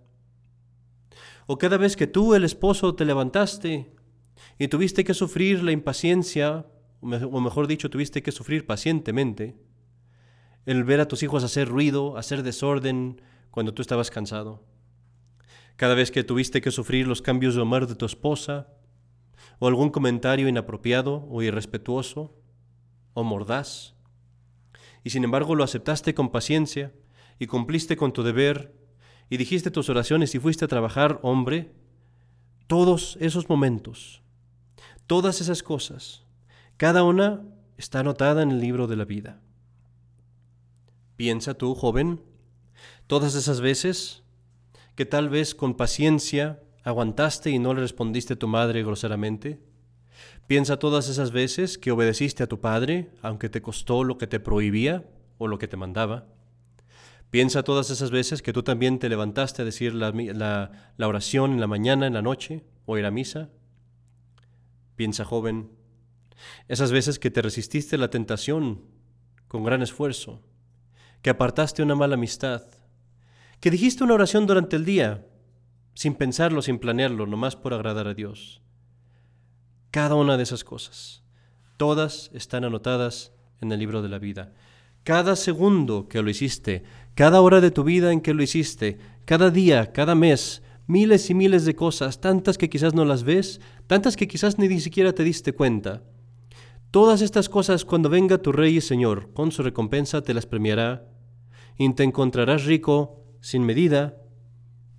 o 1.49 1.59
cada 1.59 1.77
vez 1.77 1.97
que 1.97 2.07
tú, 2.07 2.37
el 2.37 2.45
esposo, 2.45 2.95
te 2.95 3.05
levantaste 3.05 3.98
y 4.59 4.69
tuviste 4.69 5.05
que 5.05 5.15
sufrir 5.15 5.63
la 5.63 5.73
impaciencia, 5.73 6.67
o 7.01 7.41
mejor 7.41 7.67
dicho, 7.67 7.91
tuviste 7.91 8.23
que 8.23 8.33
sufrir 8.33 8.67
pacientemente, 8.67 9.57
el 10.67 10.85
ver 10.85 11.01
a 11.01 11.09
tus 11.09 11.23
hijos 11.23 11.45
hacer 11.45 11.69
ruido, 11.69 12.17
hacer 12.17 12.43
desorden, 12.43 13.23
cuando 13.51 13.73
tú 13.73 13.83
estabas 13.83 14.11
cansado. 14.11 14.63
Cada 15.77 15.95
vez 15.95 16.11
que 16.11 16.25
tuviste 16.25 16.61
que 16.61 16.71
sufrir 16.71 17.07
los 17.07 17.23
cambios 17.23 17.55
de 17.55 17.63
humor 17.63 17.87
de 17.87 17.95
tu 17.95 18.05
esposa, 18.05 18.69
o 19.59 19.69
algún 19.69 19.91
comentario 19.91 20.49
inapropiado 20.49 21.27
o 21.31 21.43
irrespetuoso, 21.43 22.35
o 23.15 23.25
mordaz, 23.25 23.95
y 25.05 25.11
sin 25.11 25.25
embargo 25.25 25.55
lo 25.55 25.65
aceptaste 25.65 26.15
con 26.15 26.31
paciencia 26.31 26.93
y 27.39 27.47
cumpliste 27.47 27.97
con 27.97 28.13
tu 28.13 28.23
deber 28.23 28.75
y 29.31 29.37
dijiste 29.37 29.71
tus 29.71 29.89
oraciones 29.89 30.35
y 30.35 30.39
fuiste 30.39 30.65
a 30.65 30.69
trabajar, 30.69 31.19
hombre, 31.23 31.73
todos 32.67 33.17
esos 33.21 33.49
momentos, 33.49 34.23
todas 35.09 35.41
esas 35.41 35.65
cosas, 35.65 36.23
cada 36.77 37.03
una 37.03 37.43
está 37.77 37.99
anotada 38.01 38.45
en 38.45 38.53
el 38.53 38.61
libro 38.61 38.87
de 38.87 38.95
la 38.95 39.05
vida. 39.05 39.41
Piensa 41.17 41.55
tú, 41.55 41.75
joven, 41.75 42.21
Todas 43.09 43.35
esas 43.35 43.63
veces 43.63 44.23
que 44.95 45.07
tal 45.07 45.31
vez 45.31 45.55
con 45.55 45.77
paciencia 45.77 46.61
aguantaste 46.85 47.51
y 47.51 47.59
no 47.59 47.73
le 47.73 47.81
respondiste 47.81 48.35
a 48.35 48.39
tu 48.39 48.49
madre 48.49 48.83
groseramente. 48.83 49.61
Piensa 50.47 50.79
todas 50.79 51.09
esas 51.09 51.31
veces 51.31 51.79
que 51.79 51.91
obedeciste 51.91 52.43
a 52.43 52.49
tu 52.49 52.61
padre, 52.61 53.11
aunque 53.23 53.49
te 53.49 53.63
costó 53.63 54.05
lo 54.05 54.19
que 54.19 54.27
te 54.27 54.41
prohibía 54.41 55.09
o 55.39 55.47
lo 55.47 55.59
que 55.59 55.69
te 55.69 55.79
mandaba. 55.79 56.27
Piensa 57.31 57.63
todas 57.63 57.89
esas 57.89 58.11
veces 58.11 58.43
que 58.43 58.53
tú 58.53 58.63
también 58.63 58.99
te 58.99 59.09
levantaste 59.09 59.63
a 59.63 59.65
decir 59.65 59.95
la, 59.95 60.13
la, 60.97 61.09
oración 61.09 61.53
en 61.53 61.61
la 61.61 61.67
mañana, 61.67 62.07
en 62.07 62.15
la 62.15 62.23
noche 62.23 62.65
o 62.85 62.99
ir 62.99 63.07
a 63.07 63.11
misa. 63.11 63.49
Piensa, 64.99 65.25
joven, 65.25 65.71
esas 66.67 66.91
veces 66.91 67.21
que 67.21 67.31
te 67.31 67.41
resististe 67.41 67.95
a 67.95 68.01
la 68.01 68.11
tentación 68.11 68.83
con 69.47 69.63
gran 69.63 69.81
esfuerzo, 69.81 70.43
que 71.23 71.31
apartaste 71.31 71.85
una 71.85 71.95
mala 71.95 72.15
amistad, 72.15 72.65
que 73.61 73.71
dijiste 73.71 74.03
una 74.03 74.15
oración 74.15 74.49
durante 74.49 74.75
el 74.75 74.85
día, 74.85 75.25
sin 75.95 76.17
pensarlo, 76.17 76.63
sin 76.63 76.81
planearlo, 76.81 77.29
nomás 77.29 77.55
por 77.55 77.75
agradar 77.75 78.09
a 78.09 78.15
Dios. 78.15 78.61
Cada 79.93 80.17
una 80.17 80.37
de 80.37 80.43
esas 80.43 80.65
cosas, 80.65 81.23
todas 81.77 82.33
están 82.35 82.65
anotadas 82.65 83.31
en 83.61 83.71
el 83.71 83.79
libro 83.79 84.03
de 84.03 84.09
la 84.09 84.19
vida. 84.19 84.53
Cada 85.05 85.37
segundo 85.37 86.09
que 86.09 86.23
lo 86.23 86.29
hiciste, 86.29 86.83
cada 87.15 87.41
hora 87.41 87.61
de 87.61 87.71
tu 87.71 87.85
vida 87.85 88.11
en 88.11 88.21
que 88.21 88.35
lo 88.35 88.43
hiciste, 88.43 88.99
cada 89.27 89.51
día, 89.53 89.93
cada 89.93 90.17
mes, 90.17 90.61
miles 90.89 91.31
y 91.31 91.35
miles 91.35 91.65
de 91.65 91.77
cosas, 91.77 92.21
tantas 92.21 92.59
que 92.59 92.69
quizás 92.69 92.95
no 92.95 93.05
las 93.05 93.23
ves, 93.23 93.61
tantas 93.87 94.17
que 94.17 94.27
quizás 94.27 94.59
ni 94.59 94.81
siquiera 94.81 95.13
te 95.13 95.23
diste 95.23 95.53
cuenta. 95.53 96.03
Todas 96.91 97.21
estas 97.21 97.51
cosas 97.51 97.85
cuando 97.85 98.09
venga 98.09 98.39
tu 98.39 98.51
Rey 98.51 98.79
y 98.79 98.81
Señor, 98.81 99.33
con 99.35 99.53
su 99.53 99.63
recompensa 99.63 100.23
te 100.23 100.35
las 100.35 100.47
premiará, 100.47 101.07
y 101.77 101.93
te 101.93 102.03
encontrarás 102.03 102.65
rico 102.65 103.23
sin 103.41 103.65
medida, 103.65 104.17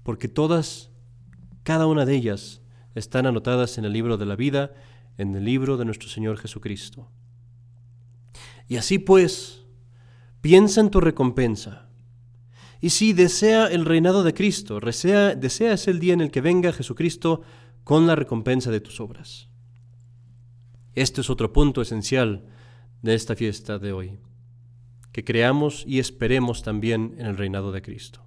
porque 0.04 0.28
todas, 0.28 0.92
cada 1.64 1.88
una 1.88 2.06
de 2.06 2.16
ellas, 2.16 2.62
están 2.94 3.26
anotadas 3.26 3.78
en 3.78 3.86
el 3.86 3.94
libro 3.94 4.18
de 4.18 4.26
la 4.28 4.36
vida, 4.36 4.72
en 5.18 5.36
el 5.36 5.44
libro 5.44 5.76
de 5.76 5.86
nuestro 5.86 6.08
Señor 6.08 6.38
Jesucristo. 6.38 7.10
Y 8.68 8.78
así 8.78 9.00
pues, 9.00 9.66
piensa 10.42 10.82
en 10.82 10.92
tu 10.92 11.02
recompensa. 11.02 11.89
Y 12.82 12.92
si 12.92 13.14
desea 13.14 13.68
el 13.68 13.86
reinado 13.86 14.24
de 14.24 14.34
Cristo, 14.34 14.80
desea, 14.80 15.36
deseas 15.36 15.88
el 15.88 16.00
día 16.00 16.14
en 16.14 16.22
el 16.22 16.32
que 16.32 16.42
venga 16.42 16.72
Jesucristo 16.72 17.42
con 17.84 18.08
la 18.08 18.16
recompensa 18.16 18.72
de 18.72 18.80
tus 18.80 19.00
obras. 19.00 19.50
Este 20.96 21.22
es 21.22 21.30
otro 21.30 21.52
punto 21.52 21.82
esencial 21.82 22.46
de 23.02 23.16
esta 23.16 23.36
fiesta 23.36 23.80
de 23.80 23.92
hoy, 23.92 24.20
que 25.12 25.24
creamos 25.24 25.84
y 25.86 26.00
esperemos 26.00 26.64
también 26.64 27.16
en 27.18 27.26
el 27.26 27.38
reinado 27.38 27.72
de 27.72 27.82
Cristo. 27.82 28.22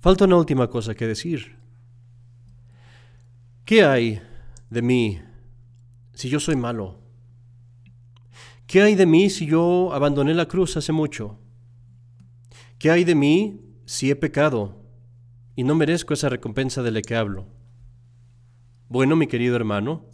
Falta 0.00 0.24
una 0.24 0.36
última 0.36 0.68
cosa 0.68 0.94
que 0.94 1.06
decir. 1.06 1.56
¿Qué 3.64 3.84
hay 3.84 4.20
de 4.70 4.82
mí 4.82 5.20
si 6.12 6.28
yo 6.28 6.38
soy 6.38 6.56
malo? 6.56 7.00
¿Qué 8.66 8.82
hay 8.82 8.94
de 8.94 9.06
mí 9.06 9.30
si 9.30 9.46
yo 9.46 9.92
abandoné 9.92 10.34
la 10.34 10.46
cruz 10.46 10.76
hace 10.76 10.92
mucho? 10.92 11.38
¿Qué 12.86 12.92
hay 12.92 13.02
de 13.02 13.16
mí 13.16 13.60
si 13.84 14.12
he 14.12 14.14
pecado 14.14 14.80
y 15.56 15.64
no 15.64 15.74
merezco 15.74 16.14
esa 16.14 16.28
recompensa 16.28 16.84
de 16.84 16.92
la 16.92 17.02
que 17.02 17.16
hablo? 17.16 17.48
Bueno, 18.88 19.16
mi 19.16 19.26
querido 19.26 19.56
hermano, 19.56 20.04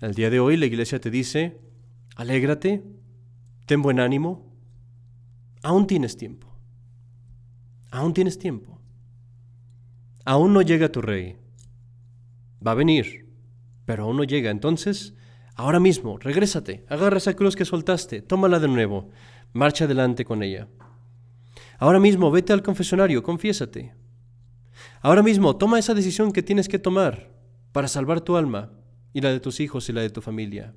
el 0.00 0.14
día 0.14 0.30
de 0.30 0.38
hoy 0.38 0.56
la 0.56 0.66
iglesia 0.66 1.00
te 1.00 1.10
dice, 1.10 1.58
alégrate, 2.14 2.84
ten 3.66 3.82
buen 3.82 3.98
ánimo, 3.98 4.54
aún 5.64 5.88
tienes 5.88 6.16
tiempo, 6.16 6.46
aún 7.90 8.14
tienes 8.14 8.38
tiempo. 8.38 8.80
Aún 10.24 10.52
no 10.52 10.62
llega 10.62 10.92
tu 10.92 11.02
rey. 11.02 11.38
Va 12.64 12.70
a 12.70 12.76
venir, 12.76 13.34
pero 13.84 14.04
aún 14.04 14.16
no 14.16 14.22
llega. 14.22 14.52
Entonces, 14.52 15.14
ahora 15.56 15.80
mismo, 15.80 16.18
regrésate, 16.18 16.84
agarra 16.88 17.16
esa 17.16 17.34
cruz 17.34 17.56
que 17.56 17.64
soltaste, 17.64 18.22
tómala 18.22 18.60
de 18.60 18.68
nuevo, 18.68 19.10
marcha 19.52 19.86
adelante 19.86 20.24
con 20.24 20.44
ella. 20.44 20.68
Ahora 21.82 21.98
mismo, 21.98 22.30
vete 22.30 22.52
al 22.52 22.62
confesionario, 22.62 23.24
confiésate. 23.24 23.92
Ahora 25.00 25.20
mismo, 25.20 25.56
toma 25.56 25.80
esa 25.80 25.94
decisión 25.94 26.30
que 26.30 26.40
tienes 26.40 26.68
que 26.68 26.78
tomar 26.78 27.32
para 27.72 27.88
salvar 27.88 28.20
tu 28.20 28.36
alma 28.36 28.70
y 29.12 29.20
la 29.20 29.32
de 29.32 29.40
tus 29.40 29.58
hijos 29.58 29.88
y 29.88 29.92
la 29.92 30.00
de 30.00 30.10
tu 30.10 30.20
familia. 30.20 30.76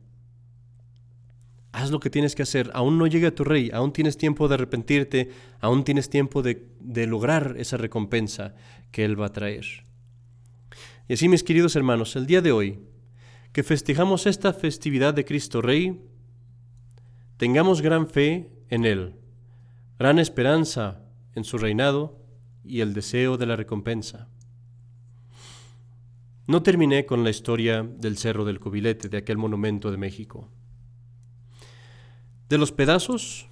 Haz 1.73 1.91
lo 1.91 1.99
que 1.99 2.09
tienes 2.09 2.33
que 2.33 2.41
hacer. 2.41 2.71
Aún 2.73 2.97
no 2.97 3.05
llega 3.05 3.29
tu 3.29 3.43
rey, 3.43 3.69
aún 3.71 3.93
tienes 3.93 4.17
tiempo 4.17 4.47
de 4.47 4.55
arrepentirte, 4.55 5.29
aún 5.59 5.83
tienes 5.83 6.09
tiempo 6.09 6.41
de, 6.41 6.69
de 6.79 7.05
lograr 7.05 7.53
esa 7.59 7.77
recompensa 7.77 8.55
que 8.89 9.05
Él 9.05 9.21
va 9.21 9.27
a 9.27 9.31
traer. 9.31 9.67
Y 11.07 11.13
así, 11.13 11.29
mis 11.29 11.43
queridos 11.43 11.75
hermanos, 11.75 12.15
el 12.15 12.25
día 12.25 12.41
de 12.41 12.51
hoy, 12.51 12.79
que 13.51 13.61
festejamos 13.61 14.25
esta 14.25 14.53
festividad 14.53 15.13
de 15.13 15.23
Cristo 15.23 15.61
Rey, 15.61 16.01
tengamos 17.37 17.83
gran 17.83 18.09
fe 18.09 18.49
en 18.69 18.85
Él, 18.85 19.13
gran 19.97 20.19
esperanza 20.19 21.01
en 21.35 21.43
su 21.43 21.57
reinado 21.57 22.19
y 22.63 22.81
el 22.81 22.93
deseo 22.93 23.37
de 23.37 23.45
la 23.45 23.55
recompensa. 23.55 24.27
No 26.47 26.61
terminé 26.61 27.05
con 27.05 27.23
la 27.23 27.29
historia 27.29 27.83
del 27.83 28.17
Cerro 28.17 28.45
del 28.45 28.59
Cubilete, 28.59 29.09
de 29.09 29.17
aquel 29.17 29.37
monumento 29.37 29.91
de 29.91 29.97
México. 29.97 30.49
De 32.49 32.57
los 32.57 32.71
pedazos, 32.71 33.47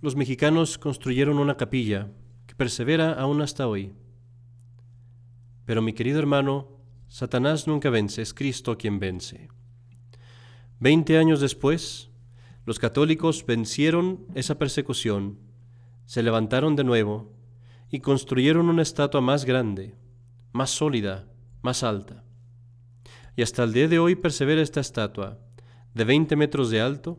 los 0.00 0.16
mexicanos 0.16 0.78
construyeron 0.78 1.38
una 1.38 1.56
capilla 1.56 2.10
que 2.46 2.54
persevera 2.54 3.12
aún 3.12 3.42
hasta 3.42 3.68
hoy. 3.68 3.92
Pero 5.66 5.82
mi 5.82 5.92
querido 5.92 6.18
hermano, 6.18 6.68
Satanás 7.08 7.66
nunca 7.66 7.90
vence, 7.90 8.22
es 8.22 8.34
Cristo 8.34 8.76
quien 8.76 8.98
vence. 8.98 9.48
Veinte 10.80 11.18
años 11.18 11.40
después, 11.40 12.10
los 12.64 12.78
católicos 12.78 13.44
vencieron 13.46 14.26
esa 14.34 14.58
persecución, 14.58 15.45
se 16.06 16.22
levantaron 16.22 16.76
de 16.76 16.84
nuevo 16.84 17.32
y 17.90 18.00
construyeron 18.00 18.68
una 18.68 18.82
estatua 18.82 19.20
más 19.20 19.44
grande, 19.44 19.94
más 20.52 20.70
sólida, 20.70 21.26
más 21.62 21.82
alta. 21.82 22.24
Y 23.36 23.42
hasta 23.42 23.64
el 23.64 23.72
día 23.72 23.88
de 23.88 23.98
hoy 23.98 24.14
persevera 24.14 24.62
esta 24.62 24.80
estatua, 24.80 25.38
de 25.94 26.04
20 26.04 26.36
metros 26.36 26.70
de 26.70 26.80
alto, 26.80 27.18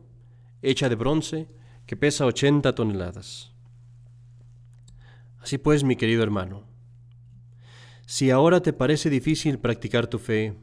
hecha 0.62 0.88
de 0.88 0.96
bronce, 0.96 1.48
que 1.86 1.96
pesa 1.96 2.26
80 2.26 2.74
toneladas. 2.74 3.52
Así 5.40 5.58
pues, 5.58 5.84
mi 5.84 5.96
querido 5.96 6.22
hermano, 6.22 6.64
si 8.06 8.30
ahora 8.30 8.60
te 8.60 8.72
parece 8.72 9.10
difícil 9.10 9.58
practicar 9.58 10.06
tu 10.06 10.18
fe, 10.18 10.56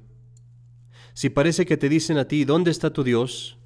si 1.13 1.29
parece 1.29 1.65
que 1.65 1.77
te 1.77 1.89
dicen 1.89 2.17
a 2.17 2.27
ti, 2.27 2.43
¿dónde 2.43 2.71
está 2.71 2.91
tu 2.91 3.03
Dios? 3.03 3.57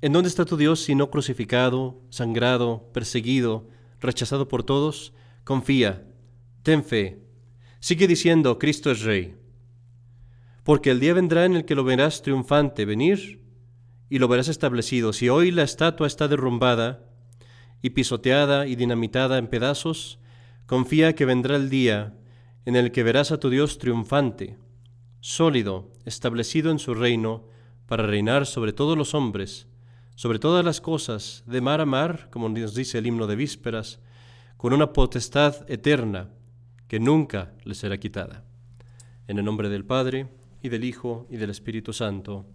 ¿En 0.00 0.12
dónde 0.12 0.28
está 0.28 0.44
tu 0.44 0.56
Dios 0.56 0.80
si 0.80 0.94
no 0.94 1.10
crucificado, 1.10 2.00
sangrado, 2.08 2.88
perseguido, 2.92 3.68
rechazado 4.00 4.46
por 4.46 4.62
todos? 4.62 5.12
Confía, 5.42 6.06
ten 6.62 6.84
fe, 6.84 7.24
sigue 7.80 8.06
diciendo, 8.06 8.60
Cristo 8.60 8.92
es 8.92 9.02
Rey. 9.02 9.34
Porque 10.62 10.90
el 10.90 11.00
día 11.00 11.14
vendrá 11.14 11.46
en 11.46 11.56
el 11.56 11.64
que 11.64 11.74
lo 11.74 11.82
verás 11.82 12.22
triunfante 12.22 12.84
venir 12.84 13.42
y 14.08 14.20
lo 14.20 14.28
verás 14.28 14.46
establecido. 14.46 15.12
Si 15.12 15.28
hoy 15.28 15.50
la 15.50 15.64
estatua 15.64 16.06
está 16.06 16.28
derrumbada 16.28 17.04
y 17.82 17.90
pisoteada 17.90 18.68
y 18.68 18.76
dinamitada 18.76 19.36
en 19.38 19.48
pedazos, 19.48 20.20
confía 20.66 21.16
que 21.16 21.24
vendrá 21.24 21.56
el 21.56 21.70
día 21.70 22.14
en 22.66 22.76
el 22.76 22.92
que 22.92 23.02
verás 23.02 23.32
a 23.32 23.40
tu 23.40 23.50
Dios 23.50 23.78
triunfante, 23.78 24.58
sólido, 25.20 25.90
establecido 26.04 26.70
en 26.70 26.78
su 26.78 26.94
reino, 26.94 27.48
para 27.86 28.06
reinar 28.06 28.44
sobre 28.44 28.74
todos 28.74 28.98
los 28.98 29.14
hombres, 29.14 29.67
sobre 30.18 30.40
todas 30.40 30.64
las 30.64 30.80
cosas, 30.80 31.44
de 31.46 31.60
mar 31.60 31.80
a 31.80 31.86
mar, 31.86 32.26
como 32.32 32.48
nos 32.48 32.74
dice 32.74 32.98
el 32.98 33.06
himno 33.06 33.28
de 33.28 33.36
vísperas, 33.36 34.00
con 34.56 34.72
una 34.72 34.92
potestad 34.92 35.64
eterna 35.70 36.28
que 36.88 36.98
nunca 36.98 37.52
le 37.62 37.76
será 37.76 37.98
quitada. 37.98 38.42
En 39.28 39.38
el 39.38 39.44
nombre 39.44 39.68
del 39.68 39.84
Padre, 39.84 40.26
y 40.60 40.70
del 40.70 40.82
Hijo, 40.82 41.28
y 41.30 41.36
del 41.36 41.50
Espíritu 41.50 41.92
Santo. 41.92 42.46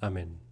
Amén. 0.00 0.45